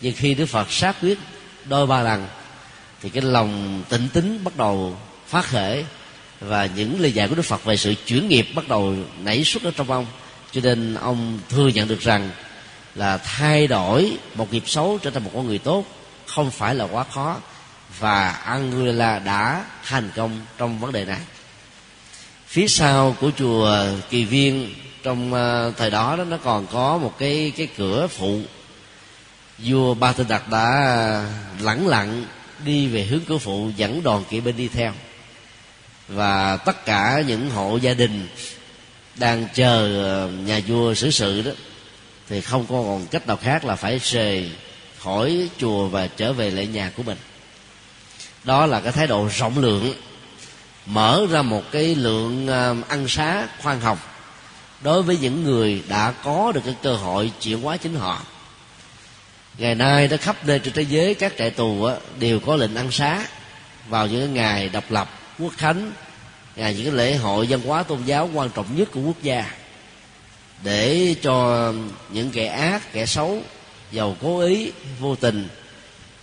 [0.00, 1.18] Nhưng khi Đức Phật xác quyết
[1.64, 2.26] đôi ba lần,
[3.02, 5.84] thì cái lòng tỉnh tính bắt đầu phát khởi
[6.40, 9.62] và những lời dạy của Đức Phật về sự chuyển nghiệp bắt đầu nảy xuất
[9.62, 10.06] ở trong ông.
[10.52, 12.30] Cho nên ông thừa nhận được rằng
[12.94, 15.84] là thay đổi một nghiệp xấu trở thành một con người tốt
[16.26, 17.36] không phải là quá khó.
[17.98, 21.20] Và Angela đã thành công trong vấn đề này
[22.52, 27.14] phía sau của chùa Kỳ Viên, trong ờ, thời đó đó, nó còn có một
[27.18, 28.40] cái cái cửa phụ.
[29.58, 31.26] Vua Ba Tư đặc đã ờ,
[31.60, 32.24] lẳng lặng
[32.64, 34.92] đi về hướng cửa phụ, dẫn đoàn kỵ binh đi theo.
[36.08, 38.28] Và tất cả những hộ gia đình
[39.14, 41.52] đang chờ ờ, nhà vua xử sự đó,
[42.28, 44.50] thì không có còn cách nào khác là phải rời
[44.98, 47.18] khỏi chùa và trở về lại nhà của mình.
[48.44, 49.94] Đó là cái thái độ rộng lượng
[50.86, 53.98] mở ra một cái lượng à, ăn xá khoan hồng.
[54.80, 58.22] Đối với những người đã có được cái cơ hội chuyển hóa chính họ
[59.58, 62.90] ngày nay đã khắp nơi trên thế giới các trại tù đều có lệnh ăn
[62.90, 63.26] xá
[63.88, 65.92] vào những ngày độc lập quốc khánh
[66.56, 69.50] ngày những cái lễ hội văn hóa tôn giáo quan trọng nhất của quốc gia
[70.64, 71.72] để cho
[72.10, 73.42] những kẻ ác kẻ xấu
[73.92, 75.48] giàu cố ý vô tình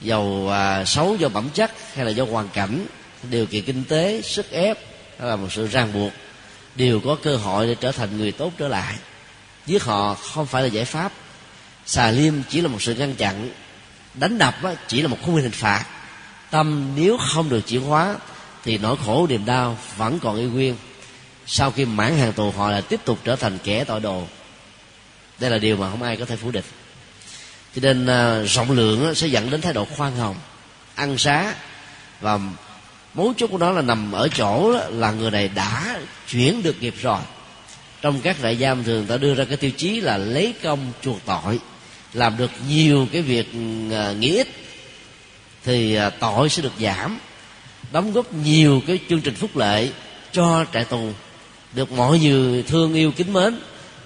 [0.02, 2.86] giàu à, xấu do bẩm chất hay là do hoàn cảnh
[3.24, 4.78] điều kiện kinh tế, sức ép
[5.20, 6.12] hay là một sự ràng buộc
[6.76, 8.96] đều có cơ hội để trở thành người tốt trở lại.
[9.66, 11.12] Giết họ không phải là giải pháp.
[11.86, 13.50] Xà liêm chỉ là một sự ngăn chặn.
[14.14, 14.56] Đánh đập
[14.88, 15.86] chỉ là một khung hình phạt.
[16.52, 18.16] Tâm nếu không được chuyển hóa,
[18.64, 20.76] thì nỗi khổ, niềm đau vẫn còn y nguyên.
[21.46, 24.24] Sau khi mãn hàng tù, họ lại tiếp tục trở thành kẻ tội đồ.
[25.40, 26.66] Đây là điều mà không ai có thể phủ định.
[27.76, 30.36] Cho nên à, rộng lượng sẽ dẫn đến thái độ khoan hồng,
[30.96, 31.54] ăn xá
[32.22, 32.40] và
[33.14, 36.96] mấu chốt của nó là nằm ở chỗ là người này đã chuyển được nghiệp
[37.02, 37.20] rồi.
[38.02, 41.18] Trong các trại giam thường ta đưa ra cái tiêu chí là lấy công chuộc
[41.26, 41.60] tội,
[42.14, 44.48] làm được nhiều cái việc ừ, à, nghĩa ích,
[45.64, 47.20] thì à, tội sẽ được giảm.
[47.92, 49.92] Đóng góp nhiều cái chương trình phúc lợi
[50.32, 51.12] cho trại tù,
[51.74, 53.60] được mọi người thương yêu, kính mến,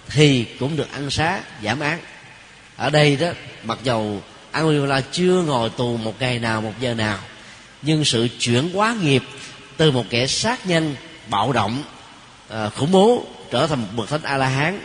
[0.10, 2.00] thì cũng được ăn xá, giảm án.
[2.76, 3.28] Ở đây đó,
[3.64, 7.20] mặc dầu Anguilla chưa ngồi tù một ngày nào, một giờ nào
[7.84, 9.24] nhưng sự chuyển hóa nghiệp
[9.78, 10.96] từ một kẻ sát nhân
[11.30, 11.84] bạo động
[12.50, 14.80] à, khủng bố trở thành một bậc thánh a la hán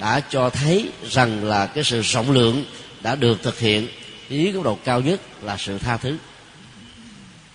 [0.00, 2.64] đã cho thấy rằng là cái sự rộng lượng
[3.00, 3.88] đã được thực hiện.
[4.28, 6.16] Ý góc độ cao nhất là sự tha thứ.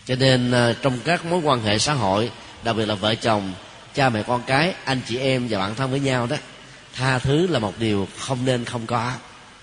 [0.05, 2.31] Cho nên à, trong các mối quan hệ xã hội
[2.63, 3.53] đặc biệt là vợ chồng
[3.93, 6.36] cha mẹ con cái anh chị em và bạn thân với nhau đó
[6.93, 9.13] tha thứ là một điều không nên không có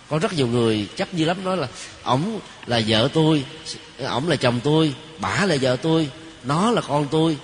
[0.08, 1.68] có rất nhiều người chấp như lắm nói là
[2.02, 3.44] ổng là vợ tôi
[3.98, 6.08] ổng là chồng tôi bả là vợ tôi
[6.44, 7.36] nó là con tôi.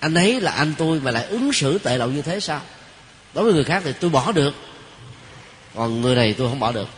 [0.00, 2.60] Anh ấy là anh tôi mà lại ứng xử tệ lậu như thế sao?
[3.34, 4.54] Đối với người khác thì tôi bỏ được.
[5.74, 6.88] Còn người này tôi không bỏ được.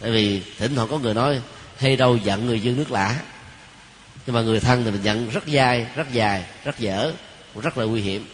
[0.00, 1.40] Tại vì thỉnh thoảng có người nói
[1.76, 3.16] hay đâu giận người dương nước lã,
[4.26, 7.12] nhưng mà người thân thì mình giận rất dai rất dài rất dở
[7.62, 8.26] rất là nguy hiểm.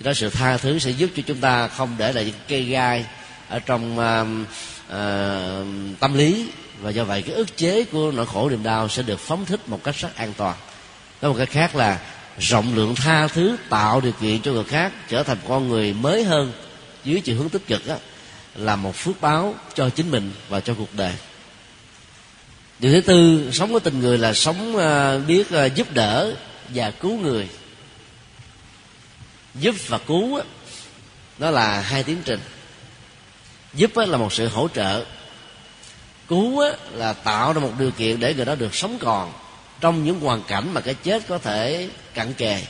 [0.00, 3.04] Đó sự tha thứ sẽ giúp cho chúng ta không để lại những cây gai
[3.48, 4.48] ở trong uh,
[4.86, 6.48] uh, tâm lý.
[6.80, 9.68] Và do vậy cái ức chế của nỗi khổ niềm đau sẽ được phóng thích
[9.68, 10.56] một cách rất an toàn.
[11.20, 12.00] Có một cái khác là
[12.38, 16.24] rộng lượng tha thứ tạo điều kiện cho người khác trở thành con người mới
[16.24, 16.52] hơn
[17.04, 17.96] dưới chiều hướng tích cực đó,
[18.54, 21.12] là một phước báo cho chính mình và cho cuộc đời.
[22.78, 26.34] Điều thứ tư sống với tình người là sống ờ, biết ờ, giúp đỡ
[26.68, 27.48] và cứu người.
[29.54, 30.40] Giúp và cứu
[31.38, 32.40] đó là hai tiến trình
[33.76, 35.04] giúp là một sự hỗ trợ.
[36.28, 39.32] Cứu là tạo ra một điều kiện để người đó được sống còn
[39.80, 42.62] trong những hoàn cảnh mà cái chết có thể cận kề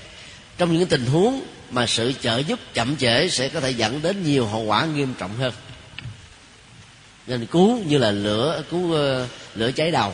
[0.59, 4.25] trong những tình huống mà sự trợ giúp chậm trễ sẽ có thể dẫn đến
[4.25, 5.53] nhiều hậu quả nghiêm trọng hơn.
[7.27, 10.13] Nên cứu như là lửa cứu uh, lửa cháy đầu.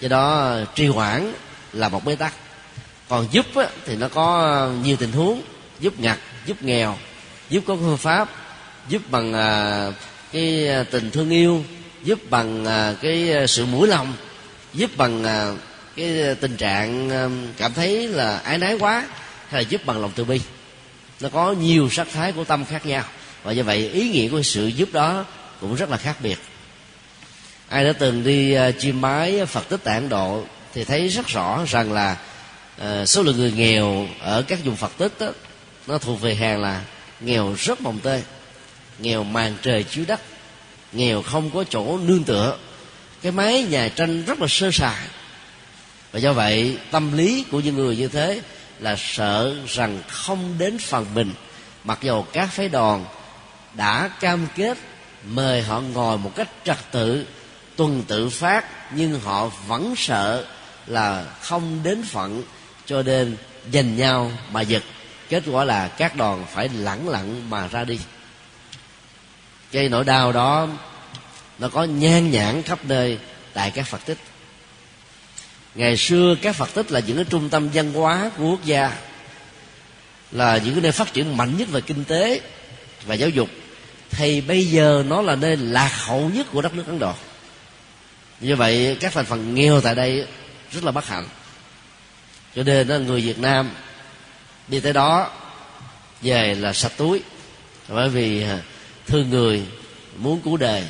[0.00, 1.32] Do đó trì hoãn
[1.72, 2.34] là một bế tắc.
[3.08, 5.42] Còn giúp á, thì nó có nhiều tình huống
[5.80, 6.96] giúp ngặt giúp nghèo
[7.50, 8.28] giúp có phương pháp
[8.90, 9.92] giúp bằng à,
[10.32, 11.64] cái à, tình thương yêu
[12.04, 14.12] giúp bằng à, cái à, sự mũi lòng
[14.74, 15.52] giúp bằng à,
[15.96, 17.10] cái à, tình trạng
[17.56, 19.06] cảm thấy là ái nái quá
[19.48, 20.40] hay là giúp bằng lòng từ bi.
[21.20, 23.04] Nó có nhiều sắc thái của tâm khác nhau.
[23.42, 25.24] Và do vậy ý nghĩa của sự giúp đó
[25.60, 26.38] cũng rất là khác biệt.
[27.68, 31.64] Ai đã từng đi uh, chiêm bái phật tích tạng độ thì thấy rất rõ
[31.68, 32.16] rằng là
[32.80, 35.32] uh, số lượng người nghèo ở các vùng phật tích đó,
[35.86, 36.82] nó thuộc về hàng là
[37.20, 38.22] nghèo rất mồng tơi
[39.00, 40.20] nghèo màn trời chiếu đất.
[40.92, 42.58] Nghèo không có chỗ nương tựa.
[43.22, 45.06] Cái máy nhà tranh rất là sơ sài.
[46.12, 48.40] Và do vậy, tâm lý của những người như thế
[48.78, 51.32] là sợ rằng không đến phần mình.
[51.84, 53.04] Mặc dầu các phái đoàn
[53.74, 54.78] đã cam kết
[55.24, 57.26] mời họ ngồi một cách trật tự,
[57.76, 60.44] tuần tự phát, nhưng họ vẫn sợ
[60.86, 62.42] là không đến phận
[62.86, 63.36] cho nên
[63.72, 64.82] giành nhau mà giật.
[65.28, 67.98] Kết quả là các đoàn phải lẳng lặng mà ra đi
[69.72, 70.68] cái nỗi đau đó
[71.58, 73.18] nó có nhan nhản khắp nơi
[73.52, 74.18] tại các phật tích.
[75.74, 78.96] Ngày xưa các phật tích là những cái trung tâm văn hóa của quốc gia
[80.30, 82.40] là những cái nơi phát triển mạnh nhất về kinh tế
[83.06, 83.48] và giáo dục.
[84.10, 87.12] Thì bây giờ nó là nơi lạc hậu nhất của đất nước ấn độ.
[88.40, 90.26] Như vậy các thành phần nghèo tại đây
[90.72, 91.26] rất là bất hạnh.
[92.56, 93.70] Cho nên đó, người việt nam
[94.68, 95.30] đi tới đó
[96.22, 97.22] về là sạch túi.
[97.88, 98.58] Bởi vì à,
[99.10, 99.62] thương người
[100.18, 100.84] muốn cứu đề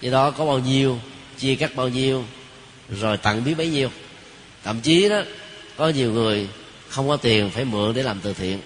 [0.00, 0.98] do đó có bao nhiêu
[1.38, 2.24] chia cắt bao nhiêu
[2.88, 3.90] rồi tặng biết bấy nhiêu.
[4.64, 5.22] Thậm chí đó
[5.76, 6.48] có nhiều người
[6.88, 8.60] không có tiền phải mượn để làm từ thiện.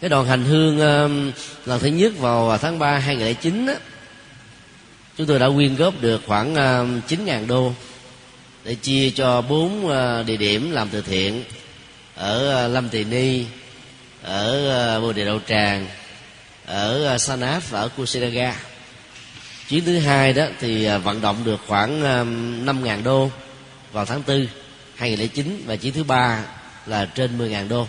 [0.00, 1.32] Cái đoàn hành hương um,
[1.66, 3.74] lần thứ nhất vào tháng 3 2009 á,
[5.18, 7.72] chúng tôi đã quyên góp được khoảng um, 9.000 đô
[8.64, 11.44] để chia cho bốn uh, địa điểm làm từ thiện
[12.14, 13.44] ở uh, Lâm Tỳ Ni
[14.22, 15.86] ở uh, Bồ Đề Đậu Tràng
[16.66, 18.56] ở ờ, Sanaf và ở Kusinaga
[19.68, 23.30] chuyến thứ hai đó thì ờ, vận động được khoảng ờ, 5.000 đô
[23.92, 24.46] vào tháng 4
[24.96, 26.42] 2009 và chuyến thứ ba
[26.86, 27.88] là trên 10.000 đô.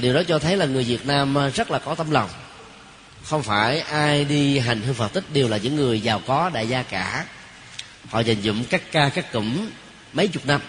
[0.00, 2.30] Điều đó cho thấy là người Việt Nam rất là có tấm lòng.
[3.24, 6.68] Không phải ai đi hành hương Phật tích đều là những người giàu có, đại
[6.68, 7.24] gia cả.
[8.08, 9.68] Họ dành dụm các ca, các cụm
[10.12, 10.60] mấy chục năm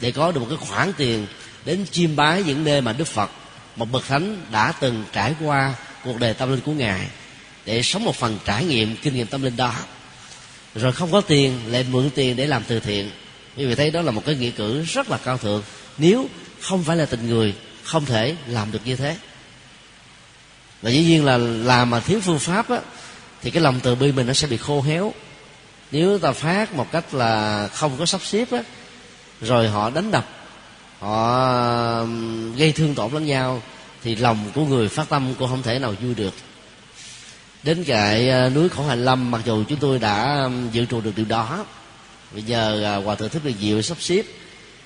[0.00, 1.26] để có được một cái khoản tiền
[1.64, 3.30] đến chiêm bái những nơi mà Đức Phật,
[3.76, 7.06] một bậc thánh đã từng trải qua cuộc đời tâm linh của ngài,
[7.64, 9.74] để sống một phần trải nghiệm, kinh nghiệm tâm linh đó.
[10.74, 13.10] Rồi không có tiền, lại mượn tiền để làm từ thiện.
[13.56, 15.62] Quý vậy thấy đó là một cái nghĩa cử rất là cao thượng.
[15.98, 16.28] Nếu
[16.60, 19.16] không phải là tình người, không thể làm được như thế.
[20.82, 22.80] Và dĩ nhiên là làm mà thiếu phương pháp á,
[23.42, 25.12] thì cái lòng từ bi mình nó sẽ bị khô héo.
[25.90, 28.58] Nếu ta phát một cách là không có sắp xếp á,
[29.40, 30.26] rồi họ đánh đập,
[30.98, 32.04] họ
[32.56, 33.62] gây thương tổn lẫn nhau
[34.02, 36.34] thì lòng của người phát tâm cũng không thể nào vui được.
[37.62, 41.12] Đến cái à, núi khổ hành lâm, mặc dù chúng tôi đã dự trù được
[41.16, 41.66] điều đó,
[42.32, 44.22] bây giờ à, hòa thượng thích được diệu sắp xếp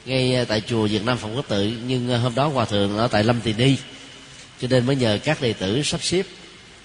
[0.05, 3.09] ngay à, tại chùa việt nam phòng quốc tự nhưng hôm đó hòa thượng ở
[3.09, 3.77] tại lâm tỳ ni,
[4.61, 6.27] cho nên mới nhờ các đệ tử sắp xếp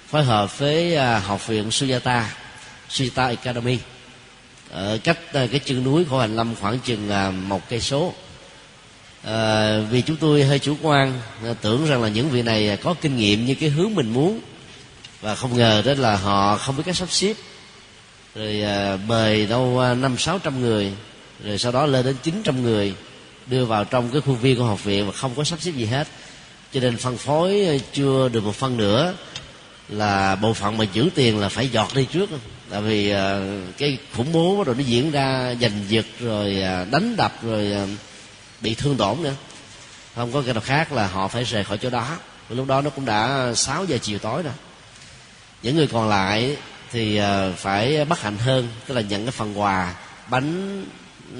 [0.08, 2.24] phối hợp với học viện Sujata
[2.90, 3.78] Sujata Academy.
[4.72, 7.10] Ở cách cái chân núi khổ hành lâm khoảng chừng
[7.50, 8.14] một cây số
[9.24, 12.76] à, vì chúng tôi hơi chủ quan ờ, tưởng rằng là những vị này ờ,
[12.76, 14.40] có kinh nghiệm như cái hướng mình muốn.
[15.22, 17.34] Và không ngờ đó là họ không biết cách sắp xếp.
[18.36, 20.92] Rồi à, mời đâu năm sáu trăm người
[21.44, 22.94] rồi sau đó lên đến chín trăm người
[23.48, 25.86] đưa vào trong cái khuôn viên của học viện và không có sắp xếp gì
[25.86, 26.08] hết.
[26.74, 29.14] Cho nên phân phối chưa được một phân nữa
[29.90, 32.30] là bộ phận mà giữ tiền là phải giọt đi trước.
[32.70, 33.14] Tại vì
[33.78, 36.56] cái khủng bố rồi nó diễn ra giành giật rồi
[36.92, 37.74] đánh đập rồi
[38.62, 39.34] bị thương tổn nữa.
[40.16, 42.18] Không có cái nào khác là họ phải rời khỏi chỗ đó.
[42.50, 44.54] Lúc đó nó cũng đã 6 giờ chiều tối rồi.
[45.64, 46.58] Những người còn lại
[46.92, 49.96] thì ờ, phải bất hạnh hơn, tức là nhận cái phần quà,
[50.30, 50.86] bánh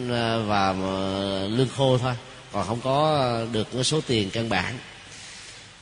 [0.10, 2.14] ờ, và ờ, lương khô thôi.
[2.52, 4.78] Còn không có được cái số tiền căn bản.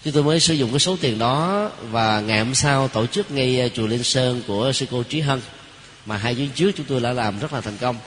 [0.03, 3.31] Chúng tôi mới sử dụng cái số tiền đó và ngày hôm sau tổ chức
[3.31, 5.41] ngay chùa Liên Sơn của sư cô Trí Hân.
[6.05, 7.97] Mà hai chuyến trước chúng tôi đã làm rất là thành công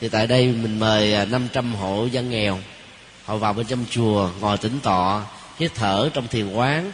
[0.00, 2.58] thì tại đây mình mời à, 500 hộ dân nghèo.
[3.24, 5.24] Họ vào bên trong chùa, ngồi tĩnh tọa
[5.58, 6.92] hít thở trong thiền quán.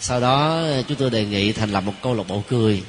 [0.00, 2.82] Sau đó à, chúng tôi đề nghị thành lập một câu lạc bộ cười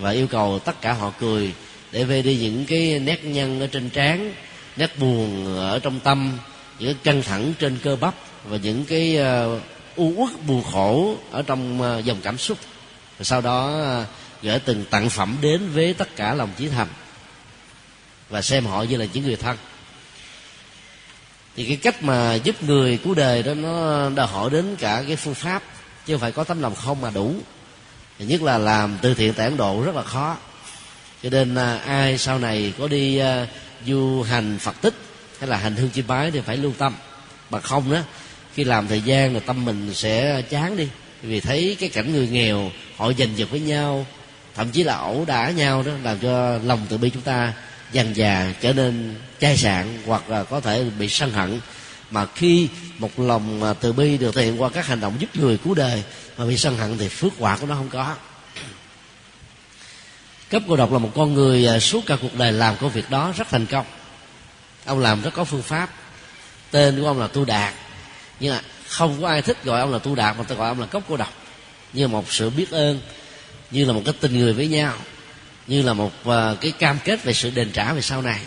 [0.00, 1.52] và yêu cầu tất cả họ cười
[1.92, 4.34] để về đi những cái nét nhăn ở trên trán,
[4.76, 6.38] nét buồn ở trong tâm,
[6.78, 9.44] những cái căng thẳng trên cơ bắp và những cái à,
[9.96, 12.58] u uất buồn khổ ở trong dòng cảm xúc.
[13.18, 13.84] Và sau đó
[14.42, 16.88] gửi từng tặng phẩm đến với tất cả lòng chí thành
[18.28, 19.56] và xem họ như là những người thân.
[21.56, 25.16] Thì cái cách mà giúp người cứu đời đó, nó đòi hỏi đến cả cái
[25.16, 25.62] phương pháp,
[26.06, 27.34] chứ không phải có tấm lòng không mà đủ.
[28.18, 30.36] Nhất là làm từ thiện tại ấn độ rất là khó.
[31.22, 33.46] Cho nên à, ai sau này có đi à,
[33.86, 34.94] du hành phật tích
[35.40, 36.94] hay là hành hương chi bái thì phải lưu tâm.
[37.50, 38.00] Mà không đó,
[38.54, 40.88] khi làm thời gian là tâm mình sẽ chán đi.
[41.22, 44.06] Vì thấy cái cảnh người nghèo, họ giành giật với nhau,
[44.54, 47.52] thậm chí là ẩu đả nhau đó, làm cho lòng từ bi chúng ta
[47.94, 51.60] dần già trở nên chai sạn hoặc là có thể bị sân hận.
[52.10, 55.36] Mà khi một lòng à, từ bi được thể hiện qua các hành động giúp
[55.36, 56.02] người cứu đời
[56.38, 58.16] mà bị sân hận thì phước quả của nó không có.
[60.50, 63.10] Cấp cô độc là một con người à, suốt cả cuộc đời làm công việc
[63.10, 63.86] đó rất thành công.
[64.84, 65.90] Ông làm rất có phương pháp.
[66.70, 67.74] Tên của ông là tu đạt.
[68.40, 70.80] Nhưng mà không có ai thích gọi ông là tu đạt mà tôi gọi ông
[70.80, 71.32] là cốc cô độc.
[71.92, 73.00] Như một sự biết ơn,
[73.70, 74.94] như là một cái tình người với nhau
[75.66, 78.40] như là một uh, cái cam kết về sự đền trả về sau này.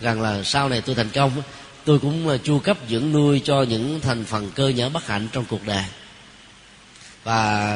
[0.00, 1.42] Rằng là sau này tôi thành công
[1.84, 5.28] tôi cũng uh, chu cấp dưỡng nuôi cho những thành phần cơ nhở bất hạnh
[5.32, 5.84] trong cuộc đời.
[7.24, 7.74] Và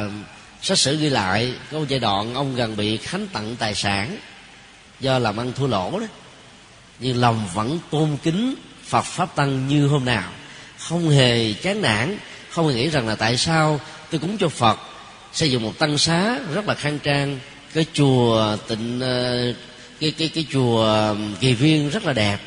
[0.61, 4.17] sách sử ghi lại có một giai đoạn ông gần bị khánh tặng tài sản
[4.99, 6.05] do làm ăn thua lỗ đó.
[6.99, 10.31] Nhưng lòng vẫn tôn kính phật pháp tăng như hôm nào.
[10.79, 12.17] Không hề chán nản
[12.53, 13.79] không hề nghĩ rằng là tại sao
[14.11, 14.79] tôi cúng cho phật
[15.33, 17.39] xây dựng một tăng xá rất là khang trang
[17.73, 19.53] cái chùa tịnh ờ,
[19.99, 22.37] cái cái cái chùa kỳ viên rất là đẹp.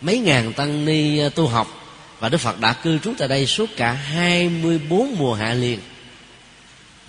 [0.00, 1.84] Mấy ngàn tăng ni ờ, tu học
[2.20, 5.78] và Đức Phật đã cư trú tại đây suốt cả 24 mùa hạ liền.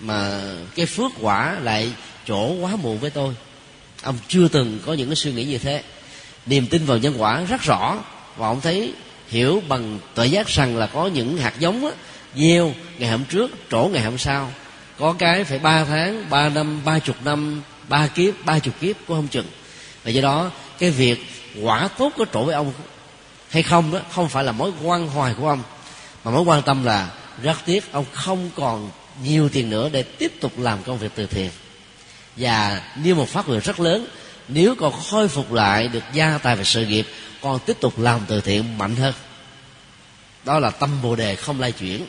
[0.00, 0.42] Mà
[0.74, 1.92] cái phước quả lại
[2.26, 3.34] chỗ quá muộn với tôi.
[4.02, 5.82] Ông chưa từng có những cái suy nghĩ như thế.
[6.46, 7.98] Niềm tin vào nhân quả rất rõ
[8.36, 8.92] và ông thấy
[9.28, 11.92] hiểu bằng tuệ giác rằng là có những hạt giống á,
[12.36, 14.52] gieo ngày hôm trước trổ ngày hôm sau
[14.98, 18.96] có cái phải ba tháng, ba năm, ba chục năm, ba kiếp, ba chục kiếp
[19.06, 19.46] cũng không chừng.
[20.04, 21.26] Và do đó, cái việc
[21.62, 22.72] quả tốt có trổ với ông
[23.50, 25.62] hay không đó, không phải là mối quan hoài của ông.
[26.24, 27.10] Mà mối quan tâm là
[27.42, 28.90] rất tiếc ông không còn
[29.22, 31.50] nhiều tiền nữa để tiếp tục làm công việc từ thiện.
[32.36, 34.06] Và như một phát nguyện rất lớn,
[34.48, 37.06] nếu còn khôi phục lại được gia tài và sự nghiệp
[37.42, 39.14] con tiếp tục làm từ thiện mạnh hơn.
[40.44, 42.06] Đó là tâm bồ đề không lay chuyển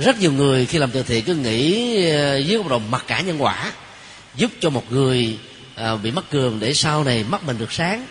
[0.00, 3.20] rất nhiều người khi làm từ thiện cứ nghĩ ờ, dưới góc độ mặc cả
[3.20, 3.72] nhân quả
[4.34, 5.38] giúp cho một người
[5.74, 8.06] à, bị mất cường để sau này mắt mình được sáng.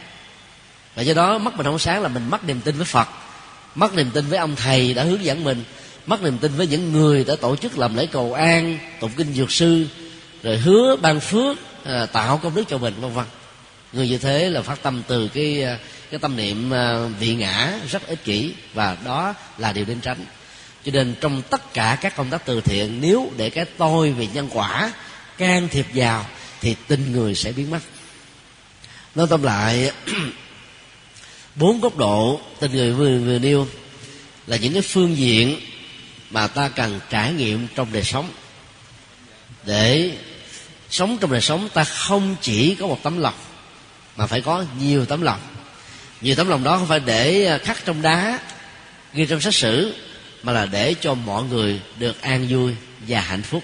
[0.96, 3.08] Và do đó mắt mình không sáng là mình mất niềm tin với phật
[3.76, 5.64] mất niềm tin với ông thầy đã hướng dẫn mình
[6.06, 9.34] mất niềm tin với những người đã tổ chức làm lễ cầu an tụng kinh
[9.34, 9.86] dược sư
[10.44, 13.26] rồi hứa ban phước à, tạo công đức cho mình vân vân.
[13.94, 15.66] Người như thế là phát tâm từ cái
[16.12, 20.26] cái tâm niệm à, vị ngã rất ích kỷ và đó là điều nên tránh
[20.86, 24.28] cho nên trong tất cả các công tác từ thiện, nếu để cái tôi về
[24.34, 24.92] nhân quả
[25.38, 26.26] can thiệp vào,
[26.62, 27.80] thì tình người sẽ biến mất.
[29.16, 29.92] Nói tóm lại,
[31.56, 33.68] bốn góc độ tình người vừa vừa nêu
[34.48, 35.60] là những cái phương diện
[36.30, 38.32] mà ta cần trải nghiệm trong đời sống.
[39.66, 40.12] Để
[40.90, 43.34] sống trong đời sống, ta không chỉ có một tấm lòng,
[44.16, 45.40] mà phải có nhiều tấm lòng.
[46.22, 48.40] Nhiều tấm lòng đó không phải để khắc trong đá,
[49.14, 49.94] ghi trong sách sử
[50.44, 52.76] mà là để cho mọi người được an vui
[53.08, 53.64] và hạnh phúc.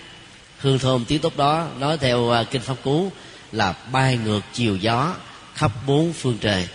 [0.60, 3.10] Hương thơm tiếng tốt đó, nói theo à, kinh pháp cú
[3.52, 5.16] là bay ngược chiều gió
[5.54, 6.68] khắp bốn phương trời.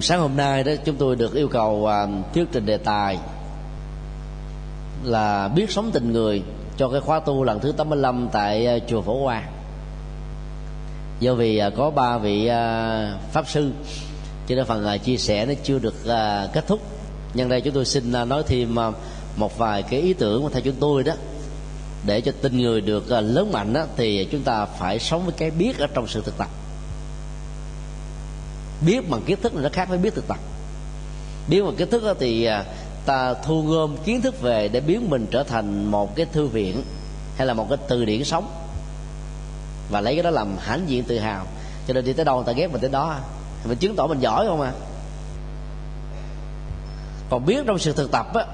[0.00, 3.18] Sáng hôm nay đó, chúng tôi được yêu cầu à, thuyết trình đề tài
[5.02, 6.42] là biết sống tình người
[6.76, 9.42] cho cái khóa tu lần thứ 85 tại à, chùa Phổ Hoa.
[11.20, 12.50] Do vì có ba vị
[13.32, 13.72] pháp sư
[14.48, 16.80] cho nên phần uh, chia sẻ nó chưa được uh, kết thúc.
[17.34, 18.94] Nhân đây chúng tôi xin uh, nói thêm uh,
[19.36, 21.12] một vài cái ý tưởng theo chúng tôi đó.
[22.06, 25.34] Để cho tình người được uh, lớn mạnh đó, thì chúng ta phải sống với
[25.36, 26.48] cái biết ở trong sự thực tập.
[28.86, 30.38] Biết bằng kiến thức là nó khác với biết thực tập.
[31.48, 32.48] Biết bằng kiến thức thì
[33.06, 36.82] ta thu gom kiến thức về để biến mình trở thành một cái thư viện
[37.36, 38.52] hay là một cái từ điển sống.
[39.90, 41.46] Và lấy cái đó làm hãnh diện tự hào.
[41.86, 43.18] Cho nên đi tới đâu người ta ghét mình tới đó
[43.68, 44.72] mình chứng tỏ mình giỏi không à?
[47.30, 48.44] Còn biết trong sự thực tập á,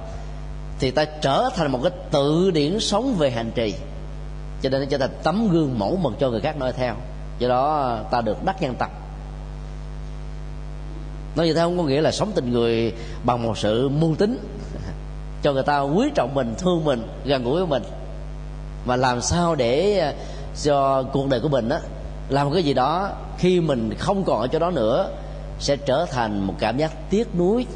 [0.79, 3.75] thì ta trở thành một cái tự điển sống về hành trì.
[4.63, 6.95] Cho nên nó trở thành tấm gương mẫu mực cho người khác noi theo.
[7.39, 8.91] Do đó, ta được đắc nhân tập.
[11.37, 12.95] Nói như thế không có nghĩa là sống tình người
[13.25, 14.39] bằng một sự mưu tính.
[15.43, 17.83] Cho người ta quý trọng mình, thương mình, gần gũi với mình.
[18.87, 20.15] Mà làm sao để à,
[20.63, 21.81] cho cuộc đời của mình á
[22.29, 25.11] làm cái gì đó khi mình không còn ở chỗ đó nữa
[25.59, 27.67] sẽ trở thành một cảm giác tiếc nuối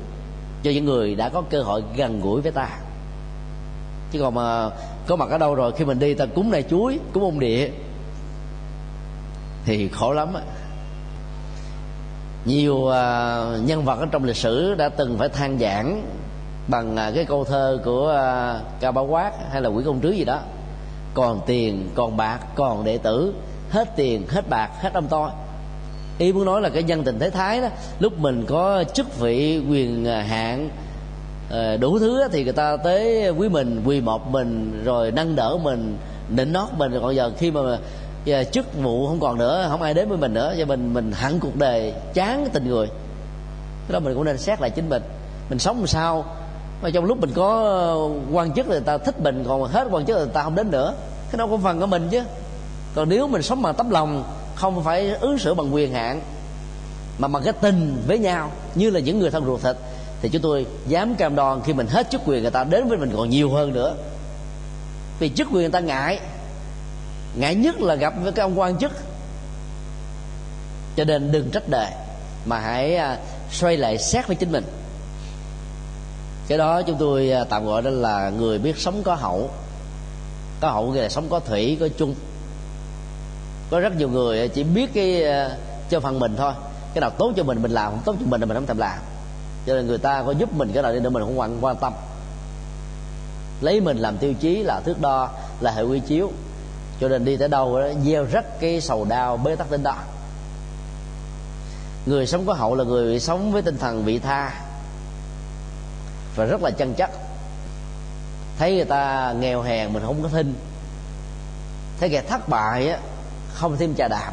[0.63, 2.69] cho những người đã có cơ hội gần gũi với ta.
[4.13, 4.71] Chứ còn mà
[5.07, 7.71] có mặt ở đâu rồi khi mình đi ta cúng này chuối cúng ông địa
[9.65, 10.43] thì khổ lắm á.
[12.45, 16.07] Nhiều uh, nhân vật ở trong lịch sử đã từng phải than giảng
[16.69, 20.01] bằng uh, cái câu thơ của à, uh, ca bảo quát hay là quỷ công
[20.01, 20.41] trứ gì đó.
[21.15, 23.35] Còn tiền còn bạc còn đệ tử
[23.73, 25.31] hết tiền hết bạc hết âm to,
[26.19, 27.69] ý muốn nói là cái nhân tình thế thái đó
[27.99, 30.69] lúc mình có chức vị quyền à, hạn
[31.51, 35.59] à, đủ thứ thì người ta tới quý mình quỳ một mình rồi nâng đỡ
[35.63, 35.97] mình
[36.29, 36.93] nịnh nót mình.
[37.03, 37.61] Còn giờ khi mà
[38.25, 41.13] giờ chức vụ không còn nữa không ai đến với mình nữa cho mình mình
[41.13, 42.87] hẳn cuộc đời chán tình người.
[43.89, 45.03] Cái đó mình cũng nên xét lại chính mình.
[45.51, 46.25] Mình sống làm sao?
[46.83, 50.07] Mà trong lúc mình có quan chức thì người ta thích mình còn hết quan
[50.07, 50.95] chức thì người ta không đến nữa.
[51.31, 52.23] Cái đó cũng phần của mình chứ
[52.95, 54.25] còn nếu mình sống bằng tấm lòng,
[54.55, 56.21] không phải ứng xử bằng quyền hạn,
[57.19, 59.77] mà bằng cái tình với nhau, như là những người thân ruột thịt,
[60.23, 62.99] thì chúng tôi dám cam đoan khi mình hết chức quyền, người ta đến với
[62.99, 63.95] mình còn nhiều hơn nữa.
[65.19, 66.21] Vì chức quyền người ta ngại.
[67.37, 68.93] Ngại nhất là gặp với cái ông quan chức.
[70.97, 71.91] Cho nên đừng trách đời
[72.45, 73.19] mà hãy à,
[73.51, 74.65] xoay lại xét với chính mình.
[76.49, 79.51] Cái đó chúng tôi à, tạm gọi đó là người biết sống có hậu.
[80.61, 82.15] Có hậu nghĩa là sống có thủy, có chung
[83.73, 85.57] có rất nhiều người ờ, chỉ biết cái ờ,
[85.91, 86.53] cho phần mình thôi.
[86.95, 88.79] Cái nào tốt cho mình mình làm, không tốt cho mình thì mình không thèm
[88.79, 88.99] làm.
[89.67, 91.77] Cho nên người ta có giúp mình cái nào đi nữa mình không quan quan
[91.77, 91.93] tâm.
[93.61, 95.29] Lấy mình làm tiêu chí là thước đo,
[95.61, 96.33] là hệ quy chiếu.
[97.01, 99.97] Cho nên đi tới đâu đó, gieo rất cái sầu đau bế tắc đến đó.
[102.07, 104.51] Người sống có hậu là người sống với tinh thần vị tha
[106.37, 107.11] và rất là chân chất
[108.59, 110.55] thấy người ta nghèo hèn, mình không có thinh
[112.01, 112.99] thấy kẻ thất bại á
[113.53, 114.33] không thêm trà đạp.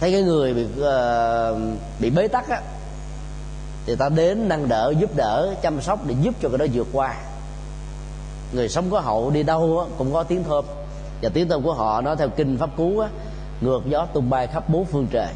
[0.00, 1.58] Thấy cái người bị uh,
[2.00, 2.60] bị bế tắc á
[3.86, 6.86] thì ta đến nâng đỡ giúp đỡ chăm sóc để giúp cho cái đó vượt
[6.92, 7.14] qua.
[8.52, 10.64] Người sống có hậu đi đâu á, cũng có tiếng thơm.
[11.22, 13.08] Và tiếng thơm của họ nó theo kinh pháp cú á,
[13.60, 15.32] ngược gió tung bay khắp bốn phương trời.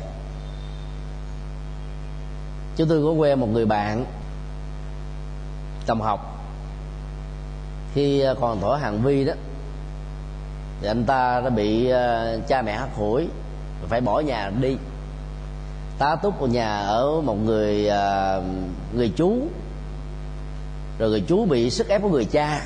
[2.76, 4.04] Chúng tôi có quen một người bạn
[5.86, 6.44] tầm học.
[7.94, 9.32] Khi ờ, còn thổi hàng vi đó
[10.80, 13.28] thì anh ta đã bị uh, cha mẹ hắt hủi
[13.88, 14.76] phải bỏ nhà đi.
[15.98, 18.44] Tá túc ở nhà ở một người uh,
[18.94, 19.36] người chú.
[20.98, 22.62] Rồi người chú bị sức ép của người cha.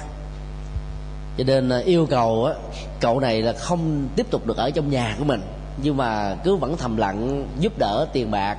[1.39, 2.55] Cho nên uh, yêu cầu á
[3.01, 5.41] cậu này là không tiếp tục được ở trong nhà của mình.
[5.83, 8.59] Nhưng mà cứ vẫn thầm lặng giúp đỡ tiền bạc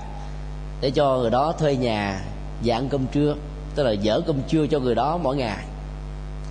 [0.82, 2.22] để cho người đó thuê nhà
[2.64, 3.36] và ăn cơm trưa
[3.76, 5.66] tức là dở cơm trưa cho người đó mỗi ngày.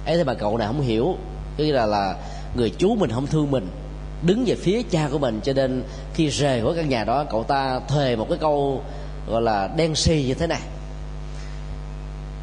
[0.07, 1.17] Ấy thế mà cậu này không hiểu
[1.57, 2.15] tức là là
[2.57, 3.69] người chú mình không thương mình
[4.23, 5.41] đứng về phía cha của mình.
[5.45, 5.85] Cho nên
[6.15, 8.83] khi rời khỏi căn nhà đó cậu ta thề một cái câu
[9.29, 10.61] gọi là đen si như thế này.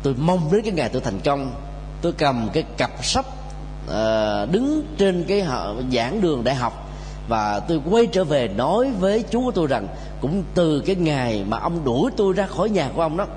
[0.04, 1.54] Tôi mong đến cái ngày tôi thành công
[2.02, 5.46] tôi cầm cái cặp sách uh, ờ, đứng trên cái
[5.94, 6.90] giảng đường đại học
[7.28, 9.88] và tôi quay trở về nói với chú của tôi rằng
[10.22, 13.28] cũng từ cái ngày mà ông đuổi tôi ra khỏi nhà của ông đó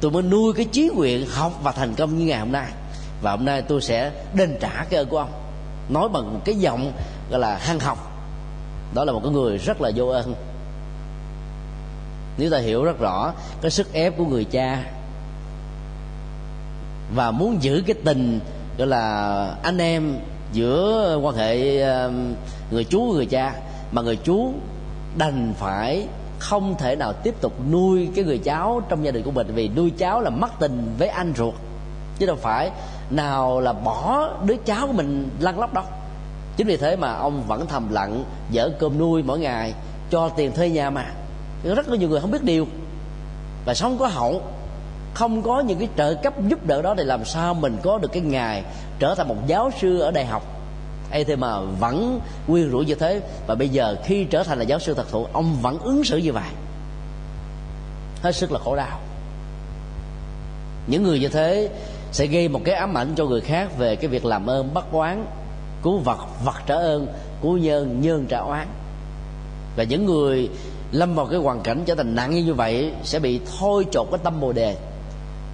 [0.00, 2.66] tôi mới nuôi cái chí nguyện học và thành công như ngày hôm nay.
[3.22, 5.30] Và hôm nay tôi sẽ đền trả cái ơn của ông
[5.88, 6.92] nói bằng cái giọng
[7.30, 7.98] gọi là hăng học
[8.94, 10.34] đó là một cái người rất là vô ơn.
[12.38, 14.84] Nếu ta hiểu rất rõ cái sức ép của người cha
[17.14, 18.40] và muốn giữ cái tình
[18.78, 20.18] gọi là anh em
[20.52, 22.34] giữa quan hệ um,
[22.70, 23.54] người chú người cha,
[23.92, 24.52] mà người chú
[25.16, 26.06] đành phải
[26.38, 29.68] không thể nào tiếp tục nuôi cái người cháu trong gia đình của mình, vì
[29.68, 31.54] nuôi cháu là mất tình với anh ruột,
[32.18, 32.70] chứ đâu phải
[33.10, 35.84] nào là bỏ đứa cháu của mình lăn lóc đâu
[36.58, 39.74] chính vì thế mà ông vẫn thầm lặng, dở cơm nuôi mỗi ngày,
[40.10, 41.04] cho tiền thuê nhà mà.
[41.64, 42.66] Rất là nhiều người không biết điều.
[43.64, 44.42] Và sống có hậu,
[45.14, 48.12] không có những cái trợ cấp giúp đỡ đó thì làm sao mình có được
[48.12, 48.64] cái ngày
[48.98, 50.42] trở thành một giáo sư ở đại học.
[51.10, 53.20] Ấy thế mà vẫn quy rủi như thế.
[53.46, 56.16] Và bây giờ khi trở thành là giáo sư thật thụ, ông vẫn ứng xử
[56.16, 56.50] như vậy.
[58.22, 59.00] Hết sức là khổ đau.
[60.86, 61.68] Những người như thế
[62.12, 64.84] sẽ gây một cái ám ảnh cho người khác về cái việc làm ơn bắt
[64.92, 65.26] oán
[65.82, 67.06] cứu vật vật trả ơn
[67.42, 68.66] cứu nhân nhân trả oán.
[69.76, 70.50] Và những người
[70.92, 74.20] lâm vào cái hoàn cảnh trở thành nặng như vậy sẽ bị thôi chột cái
[74.24, 74.76] tâm bồ đề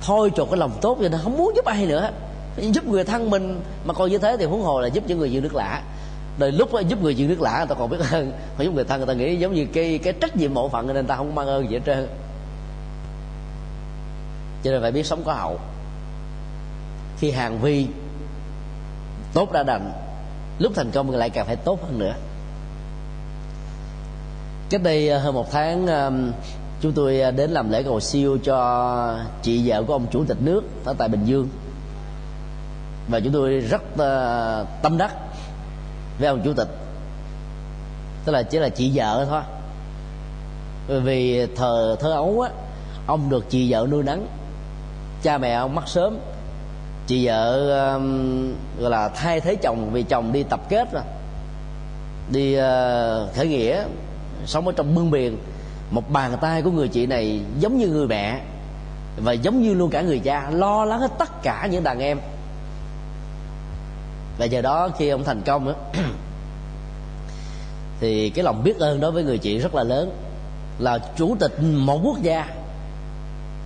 [0.03, 2.11] thôi chột cái lòng tốt cho nên không muốn giúp ai nữa.
[2.57, 5.33] Giúp người thân mình mà còn như thế thì huống hồ là giúp những người
[5.33, 5.83] dương nước lạ
[6.39, 8.75] đời lúc đó, giúp người dương nước lạ người ta còn biết ơn mà giúp
[8.75, 11.17] người thân người ta nghĩ giống như cái cái trách nhiệm bộ phận nên ta
[11.17, 12.09] không mang ơn gì hết trơn.
[14.65, 15.59] Cho nên phải biết sống có hậu
[17.25, 17.87] khi hàng vi
[19.35, 19.93] tốt đã đành,
[20.59, 22.15] lúc thành công lại càng phải tốt hơn nữa.
[24.71, 25.87] Cách đây ờ, hơn một tháng
[26.81, 30.37] chúng tôi ờ, đến làm lễ cầu siêu cho chị vợ của ông chủ tịch
[30.41, 31.49] nước ở tại bình dương.
[33.09, 35.15] Và chúng tôi rất ờ, tâm đắc
[36.19, 36.69] với ông chủ tịch,
[38.25, 39.43] tức là chỉ là chị vợ thôi.
[40.89, 42.51] Bởi vì thờ, thơ ấu á,
[43.07, 44.27] ông được chị vợ nuôi nắng
[45.23, 46.19] cha mẹ ông mất sớm
[47.07, 51.03] chị vợ um, gọi là thay thế chồng vì chồng đi tập kết rồi.
[52.33, 52.63] Đi uh,
[53.35, 53.85] khởi nghĩa
[54.47, 55.37] sống ở trong mương biển.
[55.91, 58.41] Một bàn tay của người chị này giống như người mẹ
[59.17, 62.19] và giống như luôn cả người cha lo lắng hết tất cả những đàn em.
[64.39, 65.75] Và giờ đó khi ông thành công á
[68.01, 70.11] thì cái lòng biết ơn đối với người chị rất là lớn
[70.79, 72.49] là chủ tịch một quốc gia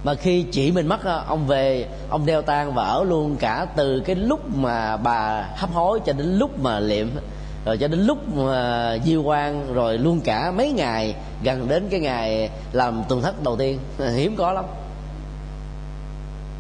[0.04, 3.66] mà khi chị mình mất ờ, ông về ông đeo tang và ở luôn cả
[3.76, 7.08] từ cái lúc mà bà hấp hối cho đến lúc mà liệm
[7.64, 12.00] rồi cho đến lúc mà diêu quan rồi luôn cả mấy ngày gần đến cái
[12.00, 13.78] ngày làm tuần thất đầu tiên.
[14.16, 14.64] Hiếm có lắm.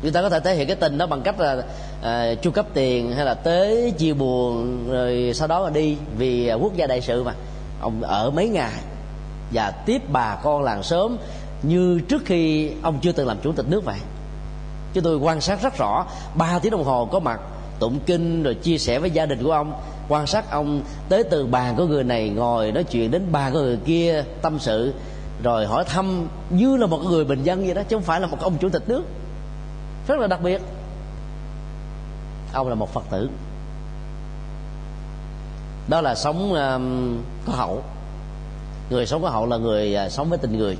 [0.02, 1.62] Người ta có thể thể hiện cái tình đó bằng cách là
[2.02, 5.96] à, chu cấp tiền hay là tế chia buồn rồi sau đó là đi.
[6.16, 7.32] Vì ờ, quốc gia đại sự mà
[7.80, 8.72] ông ở mấy ngày
[9.52, 11.16] và tiếp bà con làng sớm
[11.62, 13.98] như trước khi ông chưa từng làm chủ tịch nước vậy.
[14.92, 17.40] Chứ tôi quan sát rất rõ ba tiếng đồng hồ có mặt
[17.78, 19.72] tụng kinh rồi chia sẻ với gia đình của ông.
[20.08, 23.60] Quan sát ông tới từ bàn của người này ngồi nói chuyện đến bàn của
[23.60, 24.94] người kia tâm sự
[25.42, 28.26] rồi hỏi thăm như là một người bình dân vậy đó chứ không phải là
[28.26, 29.04] một ông chủ tịch nước.
[30.08, 30.62] Rất là đặc biệt.
[32.52, 33.28] Ông là một phật tử.
[35.88, 36.56] Đó là sống uh,
[37.46, 37.82] có hậu.
[38.90, 40.76] Người sống có hậu là người uh, sống với tình người.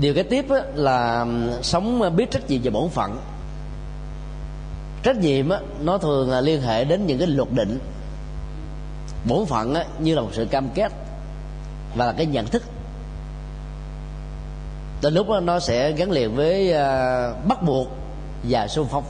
[0.00, 1.26] Điều kế tiếp là
[1.62, 3.18] sống biết trách nhiệm về bổn phận.
[5.02, 5.48] Trách nhiệm
[5.80, 7.78] nó thường là liên hệ đến những cái luật định.
[9.28, 10.92] Bổn phận như là một sự cam kết
[11.96, 12.62] và là cái nhận thức.
[15.02, 17.88] Đến lúc nó sẽ gắn liền với à, bắt buộc
[18.42, 19.04] và xung phong.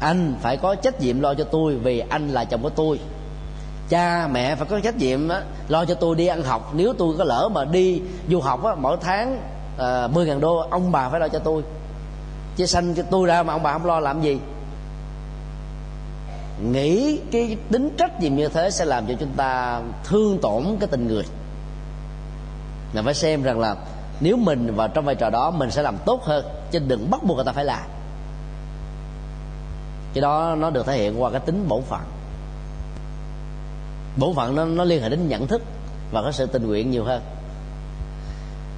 [0.00, 3.00] Anh phải có trách nhiệm lo cho tôi vì anh là chồng của tôi
[3.88, 6.70] cha mẹ phải có trách nhiệm đó, lo cho tôi đi ăn học.
[6.74, 9.40] Nếu tôi có lỡ mà đi du học đó, mỗi tháng
[9.78, 11.62] à, mười ngàn đô ông bà phải lo cho tôi.
[12.56, 14.38] Chứ sanh cho tôi ra mà ông bà không lo làm gì.
[16.72, 20.88] Nghĩ cái tính trách nhiệm như thế sẽ làm cho chúng ta thương tổn cái
[20.88, 21.24] tình người.
[22.92, 23.76] Là phải xem rằng là
[24.20, 27.24] nếu mình vào trong vai trò đó mình sẽ làm tốt hơn chứ đừng bắt
[27.24, 27.82] buộc người ta phải làm.
[30.14, 32.00] Cái đó nó được thể hiện qua cái tính bổn phận
[34.16, 35.62] bổn phận nó, nó liên hệ đến nhận thức
[36.10, 37.22] và có sự tình nguyện nhiều hơn.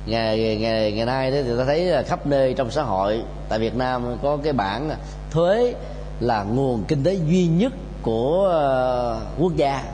[0.06, 3.76] Ngày ngày ngày nay thì ta thấy là khắp nơi trong xã hội tại Việt
[3.76, 4.90] Nam có cái bản
[5.30, 5.74] thuế
[6.20, 7.72] là nguồn kinh tế duy nhất
[8.02, 9.84] của ờ, quốc gia.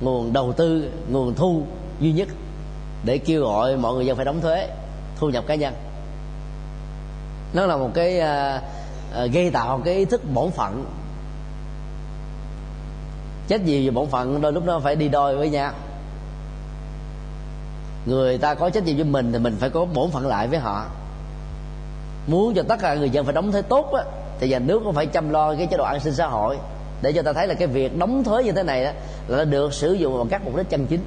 [0.00, 1.62] Nguồn đầu tư nguồn thu
[2.00, 2.28] duy nhất
[3.04, 4.68] để kêu gọi mọi người dân phải đóng thuế
[5.16, 5.74] thu nhập cá nhân.
[7.52, 10.84] Nó là một cái uh, gây tạo cái ý thức bổn phận
[13.52, 15.72] trách nhiệm về bổn phận, đôi lúc nó phải đi đôi với nhau.
[18.06, 20.58] Người ta có trách nhiệm với mình thì mình phải có bổn phận lại với
[20.58, 20.86] họ.
[22.26, 24.04] Muốn cho tất cả người dân phải đóng thuế tốt á,
[24.40, 26.58] thì nhà nước cũng phải chăm lo cái chế độ an sinh xã hội
[27.02, 28.90] để cho ta thấy là cái việc đóng thuế như thế này đó
[29.28, 31.00] là được sử dụng bằng các mục đích chân chính.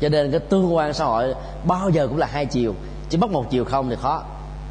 [0.00, 1.34] Cho nên cái tương quan xã hội
[1.64, 2.74] bao giờ cũng là hai chiều
[3.10, 4.22] chứ bắt một chiều không thì khó.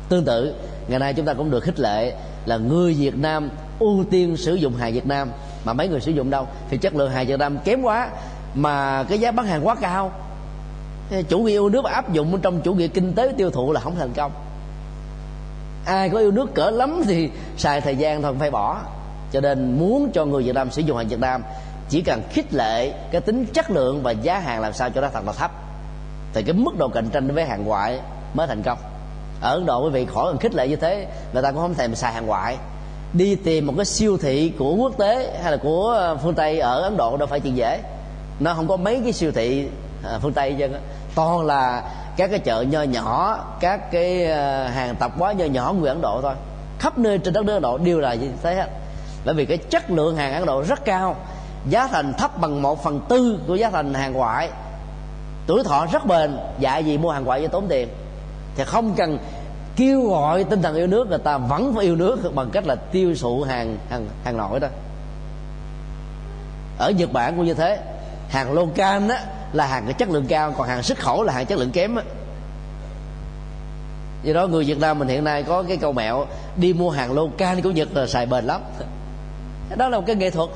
[0.09, 0.55] Tương tự,
[0.87, 2.13] ngày nay chúng ta cũng được khích lệ
[2.45, 5.31] là người việt nam ưu tiên sử dụng hàng việt nam.
[5.65, 6.47] Mà mấy người sử dụng đâu?
[6.69, 8.09] Thì chất lượng hàng việt nam kém quá,
[8.55, 10.11] mà cái giá bán hàng quá cao.
[11.29, 13.95] Chủ nghĩa yêu nước áp dụng trong chủ nghĩa kinh tế tiêu thụ là không
[13.95, 14.31] thành công.
[15.85, 18.81] Ai có yêu nước cỡ lắm thì xài thời gian thôi phải bỏ.
[19.31, 21.43] Cho nên muốn cho người việt nam sử dụng hàng việt nam,
[21.89, 25.09] chỉ cần khích lệ cái tính chất lượng và giá hàng làm sao cho nó
[25.13, 25.51] thật là thấp,
[26.33, 27.99] thì cái mức độ cạnh tranh với hàng ngoại
[28.33, 28.77] mới thành công
[29.41, 31.73] ở ấn độ quý vị khỏi cần khích lệ như thế, người ta cũng không
[31.73, 32.57] thèm xài hàng ngoại.
[33.13, 36.59] Đi tìm một cái siêu thị của quốc tế hay là của ờ, phương tây
[36.59, 37.81] ở ấn độ đâu phải chuyện dễ.
[38.39, 39.67] Nó không có mấy cái siêu thị
[40.03, 40.67] ờ, phương tây chứ.
[41.15, 41.83] Toàn là
[42.17, 46.01] các cái chợ nho nhỏ, các cái ờ, hàng tạp hóa nho nhỏ người ấn
[46.01, 46.33] độ thôi.
[46.79, 48.67] Khắp nơi trên đất nước ấn độ đều là như thế hết.
[49.25, 51.15] Bởi vì cái chất lượng hàng ấn độ rất cao,
[51.69, 54.49] giá thành thấp bằng một phần tư của giá thành hàng ngoại.
[55.47, 57.89] Tuổi thọ rất bền, dạy gì mua hàng ngoại cho tốn tiền
[58.55, 59.17] thì không cần
[59.75, 62.75] kêu gọi tinh thần yêu nước, người ta vẫn phải yêu nước bằng cách là
[62.75, 64.67] tiêu thụ hàng hàng hàng nội đó.
[66.77, 67.79] Ở nhật bản cũng như thế.
[68.29, 69.15] Hàng local đó
[69.53, 71.95] là hàng cái chất lượng cao, còn hàng xuất khẩu là hàng chất lượng kém
[71.95, 72.03] á.
[74.23, 76.25] Do đó người việt nam mình hiện nay có cái câu mẹo,
[76.55, 78.61] đi mua hàng local của nhật là xài bền lắm.
[79.77, 80.49] Đó là một cái nghệ thuật.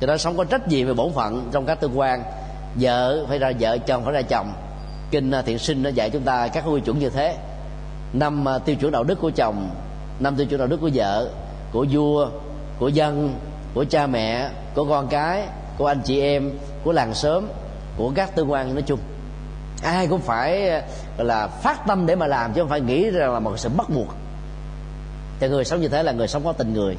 [0.00, 2.22] Cho đó sống có trách nhiệm về bổn phận trong các tương quan.
[2.74, 4.52] Vợ phải ra vợ, chồng phải ra chồng
[5.10, 7.36] kinh à, thiện sinh nó dạy chúng ta các quy chuẩn như thế.
[8.12, 9.70] Năm à, tiêu chuẩn đạo đức của chồng,
[10.20, 11.30] năm tiêu chuẩn đạo đức của vợ,
[11.72, 12.28] của vua,
[12.78, 13.34] của dân,
[13.74, 15.42] của cha mẹ, của con cái,
[15.78, 16.50] của anh chị em,
[16.84, 17.46] của làng xóm,
[17.96, 19.00] của các tương quan nói chung.
[19.82, 20.82] Ai cũng phải à,
[21.18, 23.90] là phát tâm để mà làm chứ không phải nghĩ rằng là một sự bắt
[23.90, 24.08] buộc.
[25.40, 26.96] Cho người sống như thế là người sống có tình người.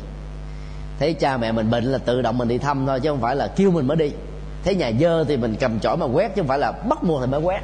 [0.99, 3.35] Thấy cha mẹ mình bệnh là tự động mình đi thăm thôi, chứ không phải
[3.35, 4.11] là kêu mình mới đi.
[4.63, 7.21] Thấy nhà dơ thì mình cầm chổi mà quét, chứ không phải là bắt buộc
[7.21, 7.61] thì mới quét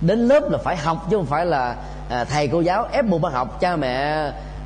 [0.00, 1.76] đến lớp là phải học chứ không phải là
[2.08, 3.92] à, thầy cô giáo ép buộc mới học cha mẹ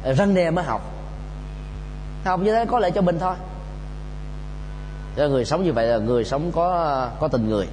[0.04, 0.82] à, răng đe mới học.
[2.24, 3.34] Học như thế có lợi cho mình thôi.
[5.16, 7.66] Cho người sống như vậy là người sống có có tình người.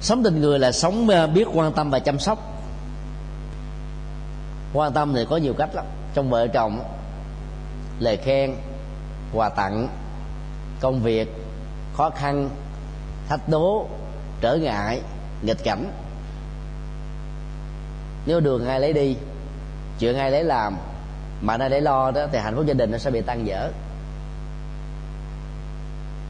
[0.00, 2.38] Sống tình người là sống à, biết quan tâm và chăm sóc.
[4.74, 5.84] Quan tâm thì có nhiều cách lắm.
[6.14, 6.80] Trong vợ chồng
[7.98, 8.54] lời khen
[9.32, 9.88] quà tặng
[10.80, 11.28] công việc
[11.96, 12.50] khó khăn
[13.28, 13.86] thách đố
[14.40, 15.00] trở ngại,
[15.42, 15.90] nghịch cảnh.
[18.26, 19.16] Nếu đường ai lấy đi,
[19.98, 20.76] chuyện ai lấy làm,
[21.40, 23.70] mà ai để lo đó, thì hạnh phúc gia đình nó sẽ bị tan dở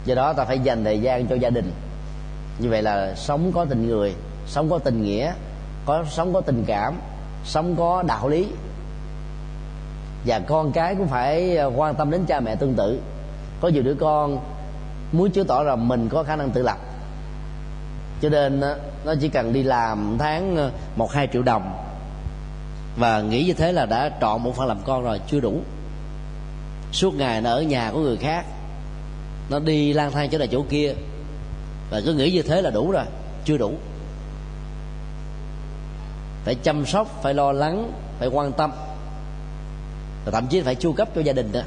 [0.07, 1.73] do đó ta phải dành thời gian cho gia đình.
[2.59, 4.15] Như vậy là sống có tình người,
[4.47, 5.33] sống có tình nghĩa,
[5.87, 6.95] có sống có tình cảm,
[7.45, 8.49] sống có đạo lý.
[10.27, 13.01] Và con cái cũng phải à, quan tâm đến cha mẹ tương tự.
[13.61, 14.39] Có nhiều đứa con
[15.13, 16.79] muốn chứng tỏ rằng mình có khả năng tự lập
[18.23, 18.61] cho nên
[19.05, 21.73] nó chỉ cần đi làm tháng ờ, một, hai triệu đồng.
[22.97, 25.61] Và nghĩ như thế là đã chọn một phần làm con rồi, chưa đủ.
[26.93, 28.45] Suốt ngày nó ở nhà của người khác.
[29.51, 30.95] Nó đi lang thang chỗ này chỗ kia.
[31.91, 33.05] Và cứ nghĩ như thế là đủ rồi,
[33.45, 33.73] chưa đủ.
[36.45, 38.73] Phải chăm sóc, phải lo lắng, phải quan tâm.
[40.25, 41.65] Và thậm chí phải chu cấp cho gia đình nữa.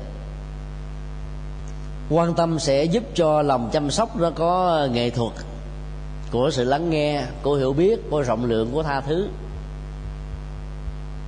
[2.09, 5.33] Quan tâm sẽ giúp cho lòng chăm sóc nó có ờ, nghệ thuật
[6.31, 9.29] của sự lắng nghe, của hiểu biết, của rộng lượng, của tha thứ.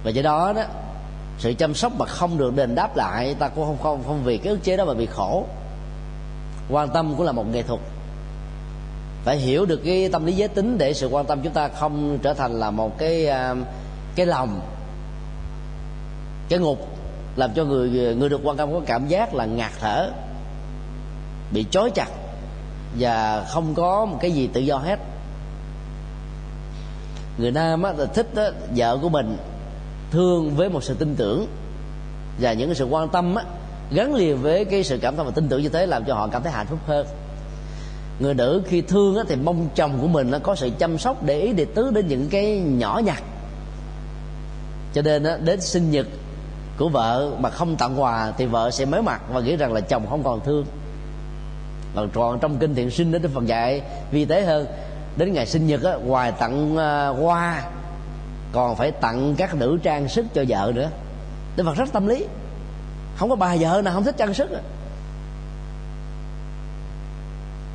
[0.03, 0.61] Và do đó đó,
[1.37, 4.37] sự chăm sóc mà không được đền đáp lại, ta cũng không không không vì
[4.37, 5.45] cái ức chế đó mà bị khổ.
[6.69, 7.79] Quan tâm cũng là một nghệ thuật.
[9.23, 12.19] Phải hiểu được cái tâm lý giới tính để sự quan tâm chúng ta không
[12.21, 13.55] trở thành là một cái à,
[14.15, 14.61] cái lòng,
[16.49, 16.87] cái ngục,
[17.35, 20.11] làm cho người người được quan tâm có cảm giác là ngạt thở,
[21.53, 22.07] bị chói chặt
[22.99, 24.99] và không có một cái gì tự do hết.
[27.37, 28.43] Người nam á, là thích á,
[28.75, 29.37] vợ của mình
[30.11, 31.47] thương với một sự tin tưởng.
[32.39, 33.43] Và những cái sự quan tâm á,
[33.91, 36.27] gắn liền với cái sự cảm thông và tin tưởng như thế làm cho họ
[36.27, 37.07] cảm thấy hạnh phúc hơn.
[38.19, 41.23] Người nữ khi thương á, thì mong chồng của mình nó có sự chăm sóc
[41.23, 43.23] để ý để tứ đến những cái nhỏ nhặt.
[44.93, 46.07] Cho nên á, đến sinh nhật
[46.77, 49.81] của vợ mà không tặng quà thì vợ sẽ mới mặt và nghĩ rằng là
[49.81, 50.65] chồng không còn thương
[51.95, 53.81] còn còn trong kinh thiện sinh đến phần dạy.
[54.11, 54.67] Vi tế hơn
[55.17, 57.63] đến ngày sinh nhật á, ngoài tặng à, hoa.
[58.51, 60.89] Còn phải tặng các nữ trang sức cho vợ nữa.
[61.55, 62.25] Đức Phật rất tâm lý.
[63.15, 64.49] Không có bà vợ nào không thích trang sức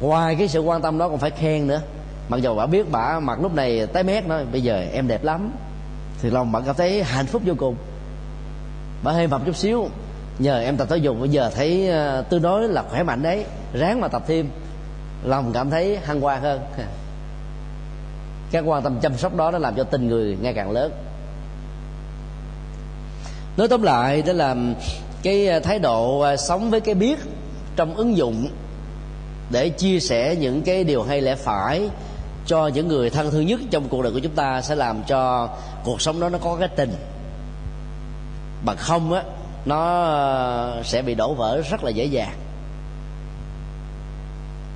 [0.00, 1.80] Ngoài cái sự quan tâm đó còn phải khen nữa.
[2.28, 5.24] Mặc dù bà biết bà mặc lúc này tái mét nói Bây giờ em đẹp
[5.24, 5.52] lắm.
[6.22, 7.76] Thì lòng bạn cảm thấy hạnh phúc vô cùng.
[9.02, 9.88] Bà hơi mập chút xíu.
[10.38, 13.44] Nhờ em tập thể dục bây giờ thấy uh, tương đối là khỏe mạnh đấy
[13.76, 14.48] ráng mà tập thêm.
[15.24, 16.60] Lòng cảm thấy hăng hoa hơn.
[18.50, 20.92] Các quan tâm chăm sóc đó nó làm cho tình người ngày càng lớn.
[23.56, 24.56] Nói tóm lại, đó là
[25.22, 27.18] cái à, thái độ à, sống với cái biết
[27.76, 28.48] trong ứng dụng
[29.50, 31.88] để chia sẻ những cái điều hay lẽ phải
[32.46, 35.48] cho những người thân thương nhất trong cuộc đời của chúng ta sẽ làm cho
[35.84, 36.94] cuộc sống đó nó có cái tình.
[38.64, 39.22] Bằng không á,
[39.64, 42.32] nó à, sẽ bị đổ vỡ rất là dễ dàng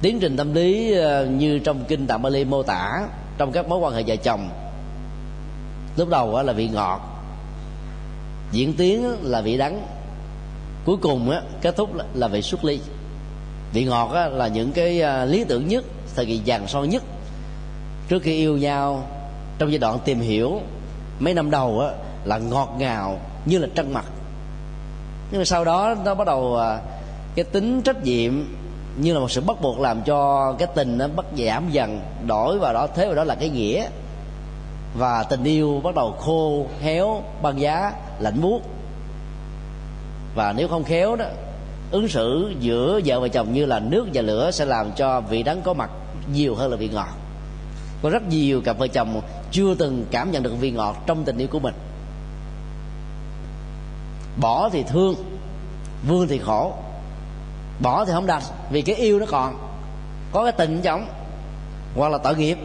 [0.02, 3.78] tiến trình tâm lý ờ, như trong kinh tạng Bali mô tả, trong các mối
[3.78, 4.48] quan hệ vợ chồng,
[5.96, 7.00] lúc đầu là vị ngọt,
[8.52, 9.86] diễn tiến là vị đắng,
[10.84, 12.80] cuối cùng kết thúc là vị xuất ly.
[13.72, 15.84] Vị ngọt là những cái ờ, lý tưởng nhất,
[16.16, 17.02] thời kỳ vàng son nhất.
[18.08, 19.06] Trước khi yêu nhau,
[19.58, 20.60] trong giai đoạn tìm hiểu,
[21.18, 21.82] mấy năm đầu
[22.24, 24.04] là ngọt ngào như là trăng mặt.
[25.30, 26.80] Nhưng mà sau đó nó bắt đầu ờ,
[27.34, 28.44] cái tính trách nhiệm
[28.96, 32.58] như là một sự bắt buộc làm cho cái tình nó bắt giảm dần, đổi
[32.58, 33.88] vào đó, thế vào đó là cái nghĩa.
[34.94, 38.62] Và tình yêu bắt đầu khô, héo, băng giá, lạnh buốt.
[40.34, 41.24] Và nếu không khéo đó,
[41.90, 45.42] ứng xử giữa vợ và chồng như là nước và lửa sẽ làm cho vị
[45.42, 45.90] đắng có mặt
[46.34, 47.08] nhiều hơn là vị ngọt.
[48.02, 49.20] Có rất nhiều cặp vợ chồng
[49.50, 51.74] chưa từng cảm nhận được vị ngọt trong tình yêu của mình.
[54.40, 55.14] Bỏ thì thương,
[56.08, 56.72] vương thì khổ
[57.82, 59.58] bỏ thì không đành, vì cái yêu nó còn.
[60.32, 61.06] Có cái tình chồng
[61.96, 62.58] hoặc là tội nghiệp.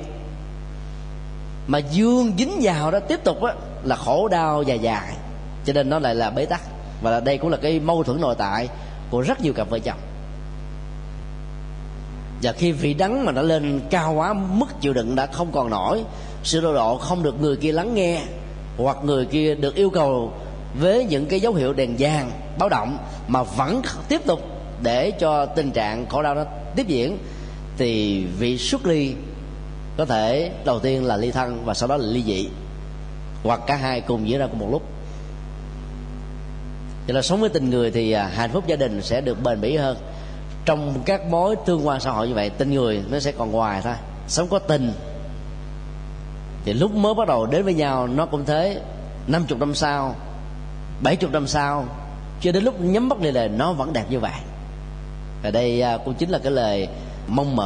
[1.67, 3.53] Mà dương dính vào đó tiếp tục á,
[3.83, 5.13] là khổ đau dài dài.
[5.65, 6.61] Cho nên nó lại là bế tắc.
[7.01, 8.69] Và là đây cũng là cái mâu thuẫn nội tại
[9.09, 9.99] của rất nhiều cặp vợ chồng.
[12.43, 15.69] Và khi vị đắng mà nó lên cao quá, mức chịu đựng đã không còn
[15.69, 16.03] nổi,
[16.43, 18.21] sự độ độ không được người kia lắng nghe,
[18.77, 20.33] hoặc người kia được yêu cầu
[20.79, 22.97] với những cái dấu hiệu đèn vàng báo động,
[23.27, 24.41] mà vẫn tiếp tục
[24.85, 26.43] để cho tình trạng khổ đau nó
[26.75, 27.17] tiếp diễn,
[27.77, 29.13] thì vị xuất ly
[29.97, 32.49] có thể đầu tiên là ly thân và sau đó là ly dị,
[33.43, 34.81] hoặc cả hai cùng diễn ra cùng một lúc.
[37.07, 39.61] Cho là sống với tình người thì à, hạnh phúc gia đình sẽ được bền
[39.61, 39.97] bỉ hơn.
[40.65, 43.81] Trong các mối tương quan xã hội như vậy, tình người nó sẽ còn hoài
[43.81, 43.93] thôi,
[44.27, 44.93] sống có tình.
[46.65, 48.81] Thì lúc mới bắt đầu đến với nhau, nó cũng thế.
[49.27, 50.15] 50 năm sau
[51.01, 51.85] 70 năm sau,
[52.41, 54.31] cho đến lúc nhắm mắt lại là nó vẫn đẹp như vậy
[55.45, 56.87] và đây à, cũng chính là cái lời
[57.27, 57.63] mong mờ